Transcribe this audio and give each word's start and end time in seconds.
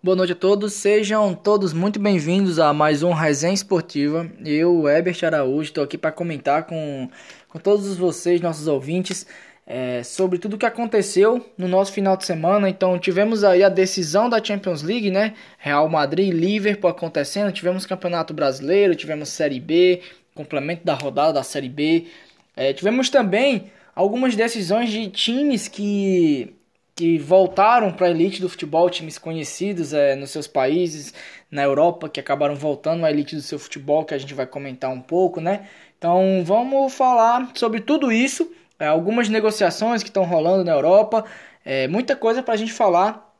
Boa 0.00 0.14
noite 0.14 0.32
a 0.32 0.36
todos, 0.36 0.74
sejam 0.74 1.34
todos 1.34 1.72
muito 1.72 1.98
bem-vindos 1.98 2.60
a 2.60 2.72
mais 2.72 3.02
um 3.02 3.12
Resenha 3.12 3.52
Esportiva. 3.52 4.30
Eu, 4.44 4.88
Herbert 4.88 5.18
Araújo, 5.24 5.62
estou 5.62 5.82
aqui 5.82 5.98
para 5.98 6.12
comentar 6.12 6.68
com, 6.68 7.10
com 7.48 7.58
todos 7.58 7.96
vocês, 7.96 8.40
nossos 8.40 8.68
ouvintes, 8.68 9.26
é, 9.66 10.04
sobre 10.04 10.38
tudo 10.38 10.54
o 10.54 10.58
que 10.58 10.64
aconteceu 10.64 11.44
no 11.58 11.66
nosso 11.66 11.92
final 11.92 12.16
de 12.16 12.24
semana. 12.24 12.70
Então, 12.70 12.96
tivemos 12.96 13.42
aí 13.42 13.64
a 13.64 13.68
decisão 13.68 14.28
da 14.28 14.42
Champions 14.42 14.82
League, 14.82 15.10
né? 15.10 15.34
Real 15.58 15.88
Madrid 15.88 16.28
e 16.28 16.30
Liverpool 16.30 16.88
acontecendo. 16.88 17.50
Tivemos 17.50 17.84
Campeonato 17.84 18.32
Brasileiro, 18.32 18.94
tivemos 18.94 19.30
Série 19.30 19.58
B, 19.58 20.00
complemento 20.32 20.84
da 20.84 20.94
rodada 20.94 21.32
da 21.32 21.42
Série 21.42 21.68
B. 21.68 22.06
É, 22.54 22.72
tivemos 22.72 23.10
também 23.10 23.72
algumas 23.96 24.36
decisões 24.36 24.92
de 24.92 25.08
times 25.08 25.66
que 25.66 26.54
que 26.98 27.16
voltaram 27.16 27.92
para 27.92 28.08
a 28.08 28.10
elite 28.10 28.40
do 28.40 28.48
futebol, 28.48 28.90
times 28.90 29.18
conhecidos 29.18 29.92
é, 29.92 30.16
nos 30.16 30.30
seus 30.30 30.48
países, 30.48 31.14
na 31.48 31.62
Europa, 31.62 32.08
que 32.08 32.18
acabaram 32.18 32.56
voltando 32.56 33.06
à 33.06 33.10
elite 33.10 33.36
do 33.36 33.40
seu 33.40 33.56
futebol, 33.56 34.04
que 34.04 34.14
a 34.14 34.18
gente 34.18 34.34
vai 34.34 34.44
comentar 34.44 34.90
um 34.90 35.00
pouco, 35.00 35.40
né? 35.40 35.68
Então 35.96 36.42
vamos 36.44 36.92
falar 36.92 37.52
sobre 37.54 37.80
tudo 37.80 38.10
isso, 38.10 38.50
é, 38.80 38.88
algumas 38.88 39.28
negociações 39.28 40.02
que 40.02 40.08
estão 40.08 40.24
rolando 40.24 40.64
na 40.64 40.72
Europa, 40.72 41.24
é, 41.64 41.86
muita 41.86 42.16
coisa 42.16 42.42
para 42.42 42.54
a 42.54 42.56
gente 42.56 42.72
falar 42.72 43.32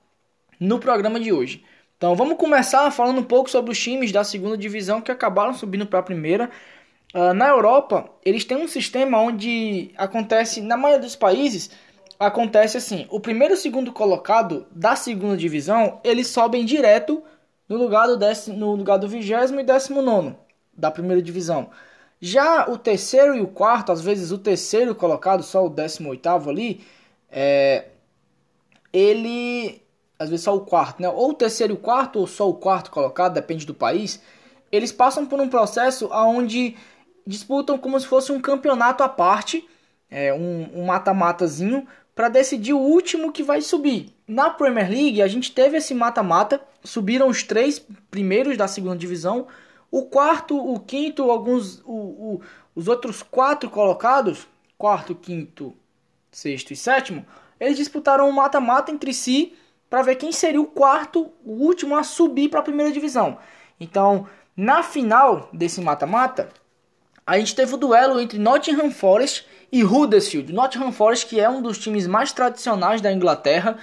no 0.61 0.79
programa 0.79 1.19
de 1.19 1.33
hoje. 1.33 1.65
Então 1.97 2.15
vamos 2.15 2.37
começar 2.37 2.89
falando 2.93 3.19
um 3.19 3.25
pouco 3.25 3.51
sobre 3.51 3.73
os 3.73 3.79
times 3.81 4.13
da 4.13 4.23
segunda 4.23 4.57
divisão 4.57 5.01
que 5.01 5.11
acabaram 5.11 5.53
subindo 5.53 5.85
para 5.85 5.99
a 5.99 6.03
primeira. 6.05 6.49
Uh, 7.13 7.33
na 7.33 7.49
Europa, 7.49 8.09
eles 8.25 8.45
têm 8.45 8.59
um 8.59 8.69
sistema 8.69 9.19
onde 9.19 9.91
acontece, 9.97 10.61
na 10.61 10.77
maioria 10.77 11.03
dos 11.03 11.17
países, 11.17 11.71
acontece 12.19 12.77
assim: 12.77 13.07
o 13.11 13.21
primeiro 13.21 13.55
e 13.55 13.57
o 13.57 13.61
segundo 13.61 13.93
colocado 13.93 14.67
da 14.71 14.97
segunda 14.97 15.37
divisão 15.37 16.01
eles 16.03 16.29
sobem 16.29 16.65
direto 16.65 17.23
no 17.69 17.77
lugar 17.77 18.07
do, 18.07 18.17
décimo, 18.17 18.57
no 18.57 18.75
lugar 18.75 18.99
do 18.99 19.09
vigésimo 19.09 19.61
e 19.61 19.65
décimo 19.65 20.01
nono 20.03 20.37
da 20.73 20.91
primeira 20.91 21.21
divisão. 21.21 21.71
Já 22.21 22.69
o 22.69 22.77
terceiro 22.77 23.37
e 23.37 23.41
o 23.41 23.47
quarto, 23.47 23.93
às 23.93 24.01
vezes 24.01 24.33
o 24.33 24.39
terceiro 24.39 24.95
colocado, 24.95 25.43
só 25.43 25.65
o 25.65 25.69
décimo 25.69 26.11
oitavo 26.11 26.51
ali, 26.51 26.85
é, 27.31 27.87
ele, 28.93 29.83
às 30.19 30.29
vezes 30.29 30.45
só 30.45 30.57
o 30.57 30.63
quarto, 30.63 31.01
né? 31.01 31.09
Ou 31.09 31.31
o 31.31 31.35
terceiro 31.35 31.75
e 31.75 31.77
o 31.77 31.79
quarto, 31.79 32.19
ou 32.19 32.27
só 32.27 32.49
o 32.49 32.55
quarto 32.55 32.91
colocado, 32.91 33.35
depende 33.35 33.65
do 33.67 33.75
país. 33.75 34.21
Eles 34.73 34.91
passam 34.91 35.27
por 35.27 35.41
um 35.41 35.49
processo 35.49 36.09
onde 36.13 36.77
disputam 37.27 37.79
como 37.79 37.99
se 38.01 38.07
fosse 38.07 38.33
um 38.33 38.41
campeonato 38.41 39.03
à 39.03 39.09
parte, 39.09 39.69
é, 40.11 40.33
um 40.33 40.87
mata-matazinho, 40.87 41.87
para 42.19 42.29
decidir 42.29 42.73
o 42.73 42.81
último 42.81 43.31
que 43.31 43.45
vai 43.45 43.63
subir. 43.63 44.13
Na 44.27 44.51
Premier 44.51 44.91
League, 44.91 45.23
a 45.23 45.29
gente 45.29 45.53
teve 45.53 45.77
esse 45.77 45.95
mata-mata, 45.95 46.61
subiram 46.83 47.29
os 47.29 47.45
três 47.45 47.81
primeiros 48.11 48.57
da 48.57 48.67
segunda 48.67 48.97
divisão, 48.97 49.47
o 49.89 50.03
quarto, 50.03 50.59
o 50.59 50.81
quinto, 50.81 51.31
alguns, 51.31 51.81
o, 51.85 51.93
o, 51.93 52.41
os 52.75 52.89
outros 52.89 53.23
quatro 53.23 53.71
colocados, 53.71 54.49
quarto, 54.77 55.15
quinto, 55.15 55.73
sexto 56.33 56.73
e 56.73 56.77
sétimo, 56.77 57.25
eles 57.61 57.77
disputaram 57.77 58.29
um 58.29 58.33
mata-mata 58.33 58.91
entre 58.91 59.15
si 59.15 59.53
para 59.89 60.03
ver 60.03 60.17
quem 60.17 60.33
seria 60.33 60.61
o 60.61 60.67
quarto, 60.67 61.31
o 61.45 61.53
último 61.53 61.95
a 61.95 62.03
subir 62.03 62.49
para 62.49 62.59
a 62.59 62.65
primeira 62.65 62.91
divisão. 62.91 63.39
Então, 63.79 64.27
na 64.57 64.83
final 64.83 65.49
desse 65.53 65.81
mata-mata, 65.81 66.49
a 67.25 67.39
gente 67.39 67.55
teve 67.55 67.75
o 67.75 67.79
duelo 67.79 68.19
entre 68.19 68.41
Nottingham 68.41 68.91
Forest 68.91 69.47
e 69.71 69.85
Huddersfield. 69.85 70.53
Nottingham 70.53 70.93
Forest, 70.93 71.27
que 71.27 71.41
é 71.41 71.49
um 71.49 71.63
dos 71.63 71.79
times 71.79 72.07
mais 72.07 72.33
tradicionais 72.33 73.01
da 73.01 73.13
Inglaterra, 73.13 73.77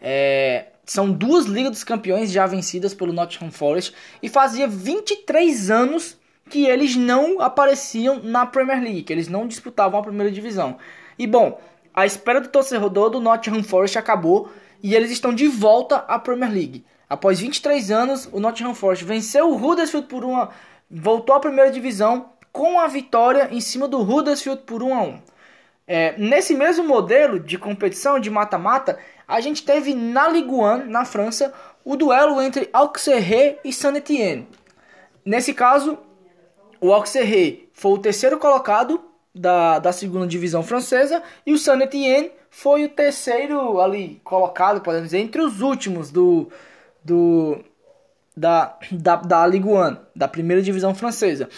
é, 0.00 0.66
são 0.84 1.10
duas 1.10 1.46
Ligas 1.46 1.72
dos 1.72 1.84
Campeões 1.84 2.30
já 2.30 2.46
vencidas 2.46 2.94
pelo 2.94 3.12
Nottingham 3.12 3.50
Forest 3.50 3.94
e 4.22 4.28
fazia 4.28 4.68
23 4.68 5.70
anos 5.70 6.16
que 6.48 6.66
eles 6.66 6.94
não 6.94 7.40
apareciam 7.40 8.20
na 8.22 8.46
Premier 8.46 8.80
League, 8.80 9.02
que 9.02 9.12
eles 9.12 9.28
não 9.28 9.46
disputavam 9.46 9.98
a 9.98 10.02
primeira 10.02 10.30
divisão. 10.30 10.78
E 11.18 11.26
bom, 11.26 11.60
a 11.92 12.06
espera 12.06 12.40
do 12.40 12.48
torcedor 12.48 13.10
do 13.10 13.20
Nottingham 13.20 13.64
Forest 13.64 13.98
acabou 13.98 14.50
e 14.82 14.94
eles 14.94 15.10
estão 15.10 15.34
de 15.34 15.48
volta 15.48 15.96
à 15.96 16.18
Premier 16.18 16.52
League. 16.52 16.84
Após 17.08 17.40
23 17.40 17.90
anos, 17.90 18.28
o 18.32 18.38
Nottingham 18.38 18.74
Forest 18.74 19.04
venceu 19.04 19.50
o 19.50 19.56
Huddersfield 19.56 20.06
por 20.06 20.24
uma 20.24 20.50
voltou 20.88 21.34
à 21.34 21.40
primeira 21.40 21.70
divisão 21.70 22.30
com 22.56 22.80
a 22.80 22.86
vitória 22.86 23.50
em 23.52 23.60
cima 23.60 23.86
do 23.86 24.00
Huddersfield 24.00 24.62
por 24.62 24.82
1 24.82 24.94
a 24.94 25.02
1. 25.02 25.18
É, 25.86 26.14
nesse 26.16 26.54
mesmo 26.54 26.84
modelo 26.84 27.38
de 27.38 27.58
competição 27.58 28.18
de 28.18 28.30
mata-mata, 28.30 28.98
a 29.28 29.42
gente 29.42 29.62
teve 29.62 29.94
na 29.94 30.26
Ligue 30.26 30.48
1, 30.48 30.86
na 30.86 31.04
França, 31.04 31.52
o 31.84 31.96
duelo 31.96 32.40
entre 32.40 32.70
Auxerre 32.72 33.58
e 33.62 33.74
Saint-Étienne. 33.74 34.48
Nesse 35.22 35.52
caso, 35.52 35.98
o 36.80 36.94
Auxerre 36.94 37.68
foi 37.74 37.92
o 37.92 37.98
terceiro 37.98 38.38
colocado 38.38 39.04
da, 39.34 39.78
da 39.78 39.92
segunda 39.92 40.26
divisão 40.26 40.62
francesa 40.62 41.22
e 41.44 41.52
o 41.52 41.58
Saint-Étienne 41.58 42.32
foi 42.48 42.86
o 42.86 42.88
terceiro 42.88 43.78
ali 43.82 44.18
colocado, 44.24 44.80
podemos 44.80 45.08
dizer, 45.08 45.18
entre 45.18 45.42
os 45.42 45.60
últimos 45.60 46.10
do, 46.10 46.48
do 47.04 47.58
da, 48.34 48.78
da, 48.90 49.16
da 49.16 49.46
Ligue 49.46 49.68
1, 49.68 49.96
da 50.16 50.26
primeira 50.26 50.62
divisão 50.62 50.94
francesa. 50.94 51.50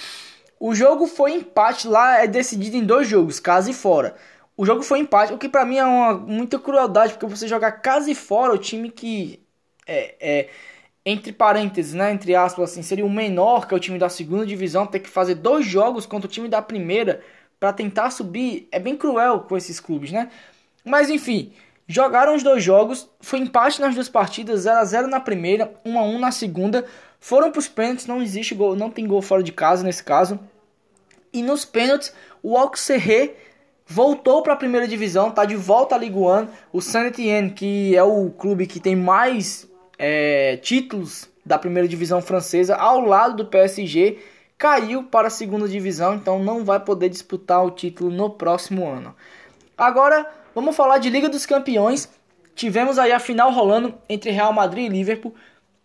O 0.61 0.75
jogo 0.75 1.07
foi 1.07 1.33
empate 1.33 1.87
lá, 1.87 2.23
é 2.23 2.27
decidido 2.27 2.77
em 2.77 2.85
dois 2.85 3.09
jogos, 3.09 3.39
casa 3.41 3.71
e 3.71 3.75
fora. 3.75 4.17
O 4.57 4.67
jogo 4.67 4.83
foi 4.83 4.99
empate, 4.99 5.33
o 5.33 5.39
que 5.39 5.49
para 5.49 5.65
mim 5.65 5.79
é 5.79 5.85
uma 5.85 6.15
muita 6.15 6.59
crueldade, 6.59 7.13
porque 7.13 7.27
você 7.27 7.47
jogar 7.47 7.73
casa 7.73 8.11
e 8.11 8.15
fora, 8.15 8.53
o 8.53 8.59
time 8.59 8.91
que 8.91 9.41
é, 9.87 10.17
é 10.21 10.49
entre 11.07 11.33
parênteses, 11.33 11.95
né, 11.95 12.13
entre 12.13 12.35
aspas 12.35 12.73
assim, 12.73 12.83
seria 12.83 13.07
o 13.07 13.11
menor, 13.11 13.67
que 13.67 13.73
é 13.75 13.77
o 13.77 13.81
time 13.81 13.99
da 13.99 14.09
segunda 14.09 14.45
divisão, 14.45 14.87
ter 14.87 14.99
que 15.01 15.09
fazer 15.09 15.37
dois 15.37 15.65
jogos 15.65 16.05
contra 16.07 16.27
o 16.29 16.31
time 16.31 16.49
da 16.49 16.61
primeira 16.61 17.23
para 17.59 17.73
tentar 17.73 18.11
subir, 18.11 18.69
é 18.71 18.79
bem 18.79 18.97
cruel 18.97 19.41
com 19.41 19.57
esses 19.57 19.81
clubes, 19.81 20.13
né? 20.13 20.31
Mas 20.85 21.09
enfim, 21.09 21.53
jogaram 21.87 22.35
os 22.35 22.43
dois 22.43 22.63
jogos, 22.63 23.09
foi 23.21 23.39
empate 23.39 23.81
nas 23.81 23.95
duas 23.95 24.09
partidas, 24.09 24.61
0 24.61 24.79
a 24.79 24.85
0 24.85 25.09
na 25.09 25.21
primeira, 25.21 25.73
1 25.85 25.99
a 25.99 26.03
1 26.03 26.19
na 26.19 26.31
segunda. 26.31 26.85
Foram 27.21 27.51
para 27.51 27.59
os 27.59 27.69
pênaltis, 27.69 28.07
não 28.07 28.23
existe 28.23 28.55
gol, 28.55 28.77
não 28.77 28.91
tem 28.91 29.07
gol 29.07 29.21
fora 29.21 29.43
de 29.43 29.53
casa 29.53 29.83
nesse 29.83 30.03
caso. 30.03 30.39
E 31.33 31.43
nos 31.43 31.65
pênaltis, 31.65 32.13
o 32.43 32.57
Auxerre 32.57 33.35
voltou 33.87 34.43
para 34.43 34.53
a 34.53 34.57
primeira 34.57 34.87
divisão, 34.87 35.31
tá 35.31 35.45
de 35.45 35.57
volta 35.57 35.95
à 35.95 35.99
Ligue 35.99 36.17
1. 36.17 36.49
O 36.73 36.81
Saint-Étienne, 36.81 37.51
que 37.51 37.97
é 37.97 38.03
o 38.03 38.31
clube 38.31 38.67
que 38.67 38.79
tem 38.79 38.95
mais 38.95 39.69
é, 39.99 40.57
títulos 40.59 41.29
da 41.45 41.59
primeira 41.59 41.89
divisão 41.89 42.21
francesa, 42.21 42.77
ao 42.77 43.01
lado 43.01 43.37
do 43.37 43.47
PSG, 43.47 44.19
caiu 44.59 45.05
para 45.05 45.29
a 45.29 45.31
segunda 45.31 45.69
divisão, 45.69 46.15
então 46.15 46.39
não 46.43 46.65
vai 46.65 46.81
poder 46.81 47.09
disputar 47.09 47.65
o 47.65 47.71
título 47.71 48.11
no 48.11 48.29
próximo 48.29 48.87
ano. 48.87 49.15
Agora, 49.77 50.27
vamos 50.55 50.77
falar 50.77 50.99
de 50.99 51.09
Liga 51.09 51.29
dos 51.29 51.47
Campeões. 51.47 52.09
Tivemos 52.55 52.99
aí 52.99 53.13
a 53.13 53.21
final 53.21 53.53
rolando 53.53 53.95
entre 54.09 54.31
Real 54.31 54.53
Madrid 54.53 54.87
e 54.87 54.89
Liverpool. 54.89 55.35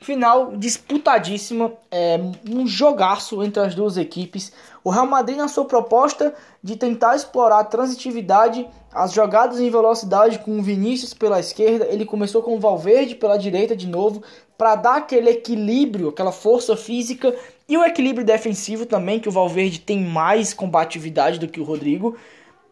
Final 0.03 0.57
disputadíssima, 0.57 1.71
é, 1.89 2.19
um 2.49 2.67
jogaço 2.67 3.41
entre 3.41 3.61
as 3.61 3.73
duas 3.73 3.95
equipes. 3.95 4.51
O 4.83 4.89
Real 4.89 5.07
Madrid, 5.07 5.37
na 5.37 5.47
sua 5.47 5.63
proposta 5.63 6.35
de 6.61 6.75
tentar 6.75 7.15
explorar 7.15 7.59
a 7.59 7.63
transitividade, 7.63 8.67
as 8.93 9.13
jogadas 9.13 9.61
em 9.61 9.69
velocidade 9.69 10.39
com 10.39 10.59
o 10.59 10.61
Vinícius 10.61 11.13
pela 11.13 11.39
esquerda, 11.39 11.85
ele 11.85 12.05
começou 12.05 12.43
com 12.43 12.53
o 12.53 12.59
Valverde 12.59 13.15
pela 13.15 13.37
direita 13.37 13.77
de 13.77 13.87
novo, 13.87 14.21
para 14.57 14.75
dar 14.75 14.97
aquele 14.97 15.29
equilíbrio, 15.29 16.09
aquela 16.09 16.33
força 16.33 16.75
física 16.75 17.33
e 17.67 17.77
o 17.77 17.83
equilíbrio 17.85 18.25
defensivo 18.25 18.85
também, 18.85 19.21
que 19.21 19.29
o 19.29 19.31
Valverde 19.31 19.79
tem 19.79 19.99
mais 20.03 20.53
combatividade 20.53 21.39
do 21.39 21.47
que 21.47 21.61
o 21.61 21.63
Rodrigo. 21.63 22.17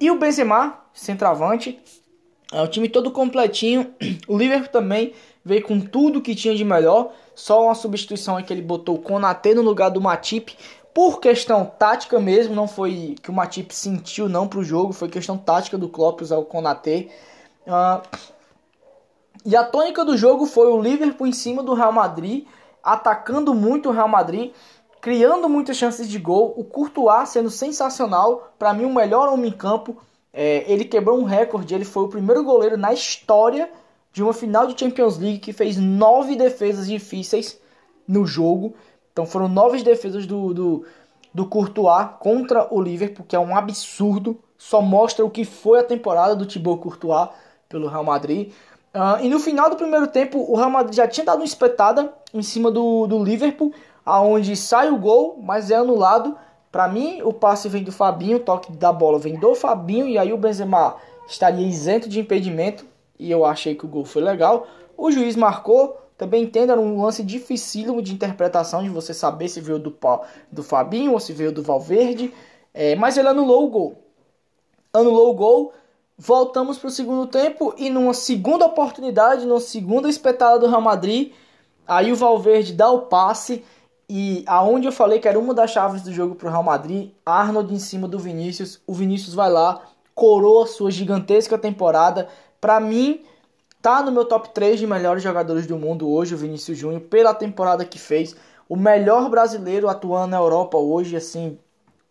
E 0.02 0.12
o 0.12 0.20
Benzema, 0.20 0.80
centroavante, 0.94 1.80
é 2.52 2.62
o 2.62 2.68
time 2.68 2.90
todo 2.90 3.10
completinho. 3.12 3.88
O 4.28 4.38
Liverpool 4.38 4.70
também 4.70 5.14
veio 5.44 5.64
com 5.64 5.80
tudo 5.80 6.22
que 6.22 6.36
tinha 6.36 6.56
de 6.56 6.64
melhor. 6.64 7.12
Só 7.36 7.66
uma 7.66 7.76
substituição 7.76 8.38
é 8.38 8.44
que 8.44 8.54
ele 8.54 8.62
botou 8.62 8.96
o 8.96 9.02
Konate 9.02 9.54
no 9.54 9.62
lugar 9.62 9.90
do 9.90 10.02
Matip. 10.02 10.56
Por 10.94 11.20
questão 11.20 11.66
tática 11.66 12.20
mesmo, 12.20 12.54
não 12.54 12.68
foi 12.68 13.16
que 13.22 13.30
o 13.30 13.34
Matip 13.34 13.74
sentiu 13.74 14.28
não 14.28 14.48
para 14.48 14.60
o 14.60 14.64
jogo, 14.64 14.94
foi 14.94 15.08
questão 15.08 15.38
tática 15.38 15.78
do 15.78 15.90
Klopp 15.90 16.22
usar 16.22 16.38
o 16.38 16.46
Konate. 16.46 17.10
Uh, 17.66 18.02
e 19.46 19.56
a 19.56 19.64
tônica 19.64 20.04
do 20.04 20.18
jogo 20.18 20.46
foi 20.46 20.68
o 20.68 20.82
Liverpool 20.82 21.28
em 21.28 21.32
cima 21.32 21.64
do 21.64 21.74
Real 21.74 21.94
Madrid, 21.94 22.46
atacando 22.84 23.54
muito 23.54 23.90
o 23.90 23.92
Real 23.92 24.08
Madrid, 24.08 24.52
criando 25.00 25.48
muitas 25.50 25.78
chances 25.78 26.08
de 26.08 26.20
gol. 26.20 26.54
O 26.58 26.64
Courtois 26.64 27.30
sendo 27.30 27.50
sensacional, 27.50 28.52
para 28.60 28.74
mim 28.74 28.86
o 28.86 28.94
melhor 28.94 29.30
homem 29.30 29.50
em 29.50 29.54
campo. 29.54 29.98
É, 30.34 30.64
ele 30.72 30.86
quebrou 30.86 31.20
um 31.20 31.24
recorde, 31.24 31.74
ele 31.74 31.86
foi 31.86 32.04
o 32.04 32.08
primeiro 32.08 32.44
goleiro 32.44 32.78
na 32.78 32.94
história 32.94 33.70
de 34.12 34.22
uma 34.22 34.34
final 34.34 34.68
de 34.68 34.80
Champions 34.80 35.18
League 35.18 35.40
que 35.40 35.54
fez 35.54 35.78
nove 35.78 36.36
defesas 36.36 36.88
difíceis 36.88 37.60
no 38.08 38.26
jogo. 38.26 38.74
Então 39.12 39.26
foram 39.26 39.48
nove 39.48 39.82
defesas 39.84 40.26
do, 40.26 40.54
do, 40.54 40.86
do 41.34 41.46
Courtois 41.46 42.10
contra 42.20 42.74
o 42.74 42.82
Liverpool, 42.82 43.26
que 43.28 43.36
é 43.36 43.40
um 43.40 43.56
absurdo. 43.56 44.40
Só 44.58 44.82
mostra 44.82 45.26
o 45.26 45.30
que 45.30 45.44
foi 45.44 45.80
a 45.80 45.84
temporada 45.84 46.36
do 46.36 46.46
Thibaut 46.46 46.82
Courtois 46.82 47.30
pelo 47.68 47.88
Real 47.88 48.04
Madrid. 48.04 48.52
Uh, 48.94 49.24
e 49.24 49.30
no 49.30 49.40
final 49.40 49.70
do 49.70 49.78
primeiro 49.78 50.08
tempo, 50.08 50.38
o 50.38 50.56
Real 50.56 50.70
Madrid 50.70 50.96
já 50.96 51.08
tinha 51.08 51.26
dado 51.26 51.40
uma 51.40 51.46
espetada 51.46 52.14
em 52.34 52.42
cima 52.42 52.70
do, 52.70 53.08
do 53.08 53.24
Liverpool, 53.24 53.74
aonde 54.06 54.56
sai 54.56 54.90
o 54.90 54.98
gol, 54.98 55.40
mas 55.42 55.72
é 55.72 55.76
anulado. 55.76 56.36
Para 56.70 56.88
mim, 56.88 57.22
o 57.22 57.34
passe 57.34 57.70
vem 57.70 57.84
do 57.84 57.92
Fabinho, 57.92 58.38
o 58.38 58.42
toque 58.42 58.72
da 58.74 58.92
bola 58.92 59.18
vem 59.18 59.40
do 59.40 59.56
Fabinho, 59.56 60.08
e 60.08 60.18
aí 60.18 60.32
o 60.32 60.38
Benzema 60.38 60.96
estaria 61.28 61.66
isento 61.66 62.10
de 62.10 62.20
impedimento, 62.20 62.86
e 63.22 63.32
eu 63.32 63.46
achei 63.46 63.76
que 63.76 63.86
o 63.86 63.88
gol 63.88 64.04
foi 64.04 64.22
legal. 64.22 64.68
O 64.98 65.12
juiz 65.12 65.36
marcou, 65.36 65.98
também 66.18 66.44
entendo, 66.44 66.72
era 66.72 66.82
um 66.82 67.02
lance 67.02 67.24
dificílimo 67.24 68.02
de 68.02 68.14
interpretação, 68.14 68.84
de 68.84 68.90
você 68.90 69.14
saber 69.14 69.48
se 69.48 69.62
veio 69.62 69.80
do, 69.80 69.96
do 70.52 70.64
Fabinho 70.64 71.14
ou 71.14 71.20
se 71.20 71.34
veio 71.34 71.52
do 71.52 71.64
Valverde, 71.64 72.34
é, 72.74 72.96
mas 72.96 73.18
ele 73.18 73.28
anulou 73.28 73.66
o 73.66 73.70
gol. 73.70 74.04
Anulou 74.94 75.32
o 75.32 75.34
gol, 75.34 75.74
Voltamos 76.24 76.78
para 76.78 76.88
o 76.88 76.92
segundo 76.92 77.26
tempo 77.26 77.74
e 77.80 77.90
numa 77.90 78.14
segunda 78.14 78.64
oportunidade, 78.64 79.44
numa 79.44 79.60
segunda 79.60 80.08
espetada 80.08 80.60
do 80.60 80.68
Real 80.68 80.80
Madrid, 80.80 81.32
aí 81.88 82.12
o 82.12 82.16
Valverde 82.16 82.74
dá 82.74 82.92
o 82.92 83.08
passe 83.08 83.66
e 84.08 84.44
aonde 84.46 84.88
eu 84.88 84.92
falei 84.92 85.18
que 85.18 85.28
era 85.28 85.40
uma 85.40 85.52
das 85.52 85.72
chaves 85.72 86.04
do 86.04 86.14
jogo 86.14 86.36
para 86.36 86.48
o 86.48 86.52
Real 86.52 86.62
Madrid, 86.62 87.10
Arnold 87.26 87.74
em 87.74 87.80
cima 87.80 88.08
do 88.08 88.20
Vinícius, 88.20 88.80
o 88.86 88.94
Vinícius 88.94 89.34
vai 89.34 89.50
lá, 89.50 89.82
coroa 90.14 90.68
sua 90.68 90.92
gigantesca 90.92 91.58
temporada. 91.58 92.30
Para 92.62 92.80
mim, 92.80 93.24
tá 93.82 94.04
no 94.04 94.12
meu 94.12 94.24
top 94.24 94.54
3 94.54 94.80
de 94.80 94.86
melhores 94.86 95.24
jogadores 95.24 95.66
do 95.66 95.78
mundo 95.78 96.10
hoje, 96.10 96.36
o 96.36 96.38
Vinícius 96.38 96.78
Júnior, 96.78 97.02
pela 97.02 97.34
temporada 97.34 97.84
que 97.84 97.98
fez, 97.98 98.36
o 98.70 98.76
melhor 98.78 99.30
brasileiro 99.30 99.90
atuando 99.90 100.28
na 100.28 100.38
Europa 100.38 100.78
hoje, 100.78 101.16
assim, 101.18 101.58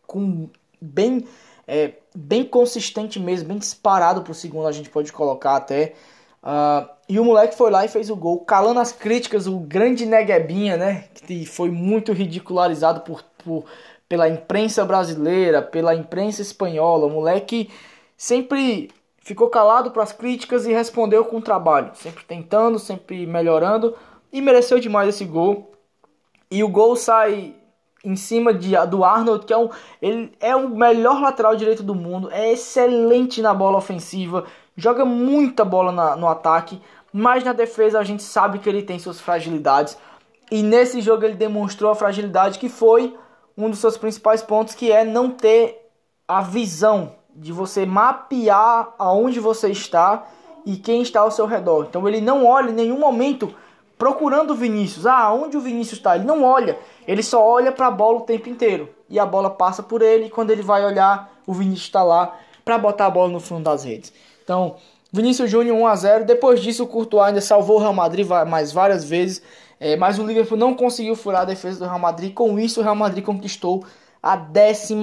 com 0.06 0.50
bem 0.80 1.24
é, 1.66 1.92
bem 2.12 2.44
consistente 2.44 3.20
mesmo, 3.20 3.46
bem 3.46 3.58
disparado 3.58 4.22
pro 4.22 4.34
segundo, 4.34 4.66
a 4.66 4.72
gente 4.72 4.90
pode 4.90 5.12
colocar 5.12 5.54
até. 5.54 5.94
Uh, 6.42 6.88
e 7.08 7.20
o 7.20 7.24
moleque 7.24 7.56
foi 7.56 7.70
lá 7.70 7.84
e 7.84 7.88
fez 7.88 8.10
o 8.10 8.16
gol, 8.16 8.40
calando 8.40 8.80
as 8.80 8.90
críticas, 8.90 9.46
o 9.46 9.58
grande 9.60 10.04
Neguebinha, 10.04 10.76
né? 10.76 11.04
Que 11.14 11.46
foi 11.46 11.70
muito 11.70 12.12
ridicularizado 12.12 13.02
por, 13.02 13.22
por, 13.44 13.66
pela 14.08 14.28
imprensa 14.28 14.84
brasileira, 14.84 15.62
pela 15.62 15.94
imprensa 15.94 16.42
espanhola. 16.42 17.06
O 17.06 17.10
moleque 17.10 17.70
sempre 18.16 18.90
ficou 19.30 19.48
calado 19.48 19.92
para 19.92 20.02
as 20.02 20.10
críticas 20.10 20.66
e 20.66 20.72
respondeu 20.72 21.24
com 21.24 21.40
trabalho, 21.40 21.92
sempre 21.94 22.24
tentando, 22.24 22.80
sempre 22.80 23.24
melhorando 23.28 23.94
e 24.32 24.40
mereceu 24.40 24.80
demais 24.80 25.08
esse 25.08 25.24
gol. 25.24 25.70
E 26.50 26.64
o 26.64 26.68
gol 26.68 26.96
sai 26.96 27.54
em 28.04 28.16
cima 28.16 28.52
de, 28.52 28.74
do 28.88 29.04
Arnold, 29.04 29.46
que 29.46 29.52
é, 29.52 29.56
um, 29.56 29.70
ele 30.02 30.32
é 30.40 30.56
o 30.56 30.68
melhor 30.70 31.22
lateral 31.22 31.54
direito 31.54 31.80
do 31.80 31.94
mundo, 31.94 32.28
é 32.32 32.50
excelente 32.50 33.40
na 33.40 33.54
bola 33.54 33.78
ofensiva, 33.78 34.46
joga 34.74 35.04
muita 35.04 35.64
bola 35.64 35.92
na, 35.92 36.16
no 36.16 36.26
ataque, 36.26 36.82
mas 37.12 37.44
na 37.44 37.52
defesa 37.52 38.00
a 38.00 38.04
gente 38.04 38.24
sabe 38.24 38.58
que 38.58 38.68
ele 38.68 38.82
tem 38.82 38.98
suas 38.98 39.20
fragilidades. 39.20 39.96
E 40.50 40.60
nesse 40.60 41.00
jogo 41.00 41.24
ele 41.24 41.34
demonstrou 41.34 41.92
a 41.92 41.94
fragilidade 41.94 42.58
que 42.58 42.68
foi 42.68 43.16
um 43.56 43.70
dos 43.70 43.78
seus 43.78 43.96
principais 43.96 44.42
pontos, 44.42 44.74
que 44.74 44.90
é 44.90 45.04
não 45.04 45.30
ter 45.30 45.88
a 46.26 46.42
visão 46.42 47.19
de 47.34 47.52
você 47.52 47.86
mapear 47.86 48.94
aonde 48.98 49.40
você 49.40 49.68
está 49.70 50.26
e 50.64 50.76
quem 50.76 51.02
está 51.02 51.20
ao 51.20 51.30
seu 51.30 51.46
redor. 51.46 51.86
Então 51.88 52.06
ele 52.08 52.20
não 52.20 52.44
olha 52.46 52.70
em 52.70 52.74
nenhum 52.74 52.98
momento 52.98 53.54
procurando 53.98 54.52
o 54.52 54.56
Vinícius. 54.56 55.06
Ah, 55.06 55.32
onde 55.32 55.56
o 55.56 55.60
Vinícius 55.60 55.98
está? 55.98 56.16
Ele 56.16 56.24
não 56.24 56.42
olha, 56.42 56.78
ele 57.06 57.22
só 57.22 57.46
olha 57.46 57.70
para 57.70 57.86
a 57.86 57.90
bola 57.90 58.18
o 58.18 58.22
tempo 58.22 58.48
inteiro. 58.48 58.88
E 59.08 59.18
a 59.18 59.26
bola 59.26 59.50
passa 59.50 59.82
por 59.82 60.02
ele 60.02 60.26
e 60.26 60.30
quando 60.30 60.50
ele 60.50 60.62
vai 60.62 60.84
olhar, 60.84 61.30
o 61.46 61.52
Vinícius 61.52 61.86
está 61.86 62.02
lá 62.02 62.36
para 62.64 62.78
botar 62.78 63.06
a 63.06 63.10
bola 63.10 63.28
no 63.28 63.40
fundo 63.40 63.64
das 63.64 63.84
redes. 63.84 64.12
Então, 64.42 64.76
Vinícius 65.12 65.50
Júnior 65.50 65.76
1 65.76 65.86
a 65.86 65.96
0. 65.96 66.24
Depois 66.24 66.60
disso, 66.60 66.84
o 66.84 66.86
Courtois 66.86 67.28
ainda 67.28 67.40
salvou 67.40 67.76
o 67.76 67.80
Real 67.80 67.92
Madrid 67.92 68.26
mais 68.48 68.72
várias 68.72 69.04
vezes, 69.04 69.42
é, 69.78 69.96
mas 69.96 70.18
o 70.18 70.26
Liverpool 70.26 70.56
não 70.56 70.74
conseguiu 70.74 71.16
furar 71.16 71.42
a 71.42 71.44
defesa 71.44 71.80
do 71.80 71.84
Real 71.86 71.98
Madrid. 71.98 72.32
Com 72.32 72.58
isso, 72.58 72.80
o 72.80 72.82
Real 72.82 72.94
Madrid 72.94 73.24
conquistou 73.24 73.84
a 74.22 74.36
14 74.36 74.94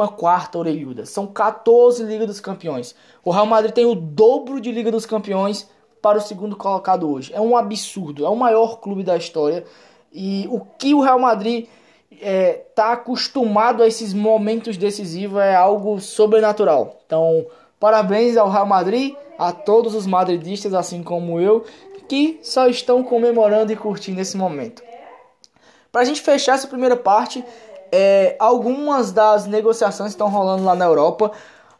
orelhuda. 0.55 1.05
São 1.05 1.27
14 1.27 2.03
Liga 2.03 2.25
dos 2.25 2.39
Campeões. 2.39 2.95
O 3.23 3.31
Real 3.31 3.45
Madrid 3.45 3.73
tem 3.73 3.85
o 3.85 3.95
dobro 3.95 4.61
de 4.61 4.71
Liga 4.71 4.91
dos 4.91 5.05
Campeões 5.05 5.69
para 6.01 6.17
o 6.17 6.21
segundo 6.21 6.55
colocado 6.55 7.09
hoje. 7.09 7.33
É 7.33 7.41
um 7.41 7.57
absurdo, 7.57 8.25
é 8.25 8.29
o 8.29 8.35
maior 8.35 8.79
clube 8.79 9.03
da 9.03 9.17
história. 9.17 9.65
E 10.11 10.47
o 10.49 10.61
que 10.61 10.93
o 10.93 11.01
Real 11.01 11.19
Madrid 11.19 11.67
está 12.11 12.25
é, 12.25 12.53
tá 12.75 12.93
acostumado 12.93 13.83
a 13.83 13.87
esses 13.87 14.13
momentos 14.13 14.77
decisivos 14.77 15.39
é 15.39 15.55
algo 15.55 15.99
sobrenatural. 15.99 16.99
Então, 17.05 17.45
parabéns 17.79 18.37
ao 18.37 18.49
Real 18.49 18.65
Madrid, 18.65 19.15
a 19.37 19.51
todos 19.51 19.93
os 19.93 20.07
madridistas, 20.07 20.73
assim 20.73 21.03
como 21.03 21.39
eu, 21.39 21.65
que 22.07 22.39
só 22.41 22.67
estão 22.67 23.03
comemorando 23.03 23.71
e 23.71 23.75
curtindo 23.75 24.21
esse 24.21 24.37
momento. 24.37 24.81
Para 25.91 26.01
a 26.01 26.05
gente 26.05 26.21
fechar 26.21 26.55
essa 26.55 26.67
primeira 26.67 26.95
parte, 26.95 27.43
é, 27.91 28.35
algumas 28.39 29.11
das 29.11 29.45
negociações 29.45 30.11
estão 30.11 30.29
rolando 30.29 30.63
lá 30.63 30.75
na 30.75 30.85
Europa. 30.85 31.31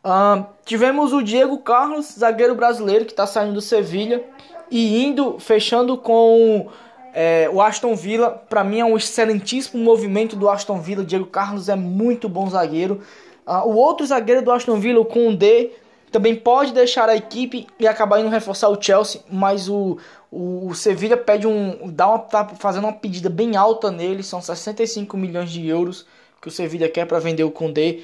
Uh, 0.04 0.46
tivemos 0.66 1.12
o 1.12 1.22
Diego 1.22 1.58
Carlos, 1.60 2.14
zagueiro 2.18 2.56
brasileiro, 2.56 3.06
que 3.06 3.12
está 3.12 3.28
saindo 3.28 3.54
do 3.54 3.62
Sevilha 3.62 4.24
e 4.72 5.04
indo, 5.04 5.38
fechando 5.40 5.98
com 5.98 6.68
é, 7.14 7.50
o 7.52 7.62
Aston 7.62 7.96
Villa. 7.96 8.30
Para 8.30 8.64
mim 8.64 8.80
é 8.80 8.86
um 8.86 8.96
excelentíssimo 8.96 9.84
movimento 9.84 10.36
do 10.36 10.50
Aston 10.50 10.80
Villa. 10.80 11.04
Diego 11.04 11.26
Carlos 11.26 11.68
é 11.68 11.76
muito 11.76 12.30
bom 12.30 12.50
zagueiro. 12.50 13.02
Uh, 13.46 13.68
o 13.68 13.76
outro 13.76 14.06
zagueiro 14.06 14.42
do 14.42 14.52
Aston 14.52 14.80
Villa, 14.80 15.00
o 15.00 15.06
Koundé, 15.06 15.72
também 16.12 16.36
pode 16.36 16.74
deixar 16.74 17.10
a 17.10 17.16
equipe 17.16 17.68
e 17.80 17.88
acabar 17.88 18.20
indo 18.20 18.30
reforçar 18.30 18.70
o 18.70 18.82
Chelsea, 18.82 19.22
mas 19.30 19.68
o, 19.68 19.98
o, 20.32 20.68
o 20.68 20.76
Sevilha 20.76 21.18
pede 21.18 21.48
um, 21.48 21.90
dá 21.92 22.08
uma, 22.08 22.20
tá 22.20 22.46
fazendo 22.60 22.86
uma 22.86 22.94
pedida 22.94 23.30
bem 23.30 23.56
alta 23.56 23.92
nele, 23.92 24.24
são 24.24 24.42
65 24.42 25.16
milhões 25.16 25.50
de 25.50 25.68
euros 25.68 26.06
que 26.42 26.48
o 26.48 26.52
Sevilha 26.52 26.90
quer 26.90 27.06
para 27.06 27.20
vender 27.20 27.44
o 27.44 27.52
Koundé. 27.52 28.00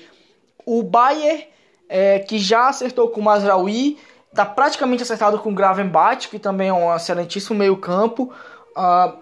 O 0.66 0.82
Bayern 0.82 1.46
é, 1.90 2.20
que 2.20 2.40
já 2.40 2.70
acertou 2.70 3.10
com 3.10 3.22
o 3.22 3.24
Mazraoui, 3.24 3.98
está 4.30 4.46
praticamente 4.46 5.04
acertado 5.04 5.38
com 5.40 5.52
o 5.52 5.54
Gravenbach, 5.54 6.28
que 6.28 6.40
também 6.40 6.70
é 6.70 6.74
um 6.74 6.94
excelentíssimo 6.96 7.60
meio 7.60 7.78
campo. 7.78 8.34
Uh, 8.72 9.16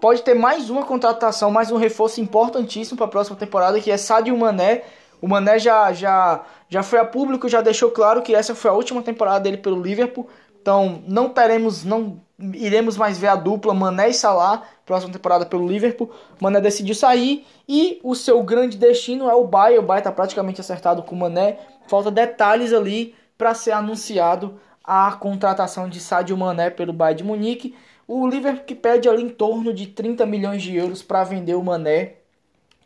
pode 0.00 0.22
ter 0.22 0.34
mais 0.34 0.68
uma 0.68 0.84
contratação, 0.84 1.50
mais 1.50 1.70
um 1.70 1.76
reforço 1.78 2.20
importantíssimo 2.20 2.98
para 2.98 3.06
a 3.06 3.10
próxima 3.10 3.36
temporada, 3.36 3.80
que 3.80 3.90
é 3.90 3.96
Sadio 3.96 4.36
Mané. 4.36 4.82
O 5.22 5.28
Mané 5.28 5.58
já, 5.58 5.92
já, 5.92 6.42
já 6.68 6.82
foi 6.82 6.98
a 6.98 7.04
público, 7.04 7.48
já 7.48 7.62
deixou 7.62 7.90
claro 7.90 8.20
que 8.20 8.34
essa 8.34 8.54
foi 8.54 8.70
a 8.70 8.74
última 8.74 9.02
temporada 9.02 9.40
dele 9.40 9.56
pelo 9.56 9.80
Liverpool. 9.80 10.28
Então 10.60 11.02
não 11.06 11.30
teremos, 11.30 11.84
não 11.84 12.20
iremos 12.54 12.96
mais 12.96 13.18
ver 13.18 13.28
a 13.28 13.36
dupla 13.36 13.74
Mané 13.74 14.10
e 14.10 14.14
Salah 14.14 14.62
próxima 14.90 15.12
temporada 15.12 15.46
pelo 15.46 15.68
Liverpool. 15.68 16.10
Mané 16.40 16.60
decidiu 16.60 16.96
sair 16.96 17.46
e 17.68 18.00
o 18.02 18.16
seu 18.16 18.42
grande 18.42 18.76
destino 18.76 19.30
é 19.30 19.34
o 19.34 19.46
Bayern. 19.46 19.78
O 19.78 19.86
Bayern 19.86 20.00
está 20.00 20.10
praticamente 20.10 20.60
acertado 20.60 21.04
com 21.04 21.14
o 21.14 21.18
Mané. 21.18 21.58
Falta 21.86 22.10
detalhes 22.10 22.72
ali 22.72 23.14
para 23.38 23.54
ser 23.54 23.70
anunciado 23.70 24.58
a 24.82 25.12
contratação 25.12 25.88
de 25.88 26.00
Sadio 26.00 26.36
Mané 26.36 26.70
pelo 26.70 26.92
Bayern 26.92 27.18
de 27.18 27.24
Munique. 27.24 27.74
O 28.08 28.26
Liverpool 28.26 28.64
que 28.64 28.74
pede 28.74 29.08
ali 29.08 29.22
em 29.22 29.28
torno 29.28 29.72
de 29.72 29.86
30 29.86 30.26
milhões 30.26 30.60
de 30.60 30.74
euros 30.74 31.02
para 31.02 31.22
vender 31.22 31.54
o 31.54 31.62
Mané 31.62 32.14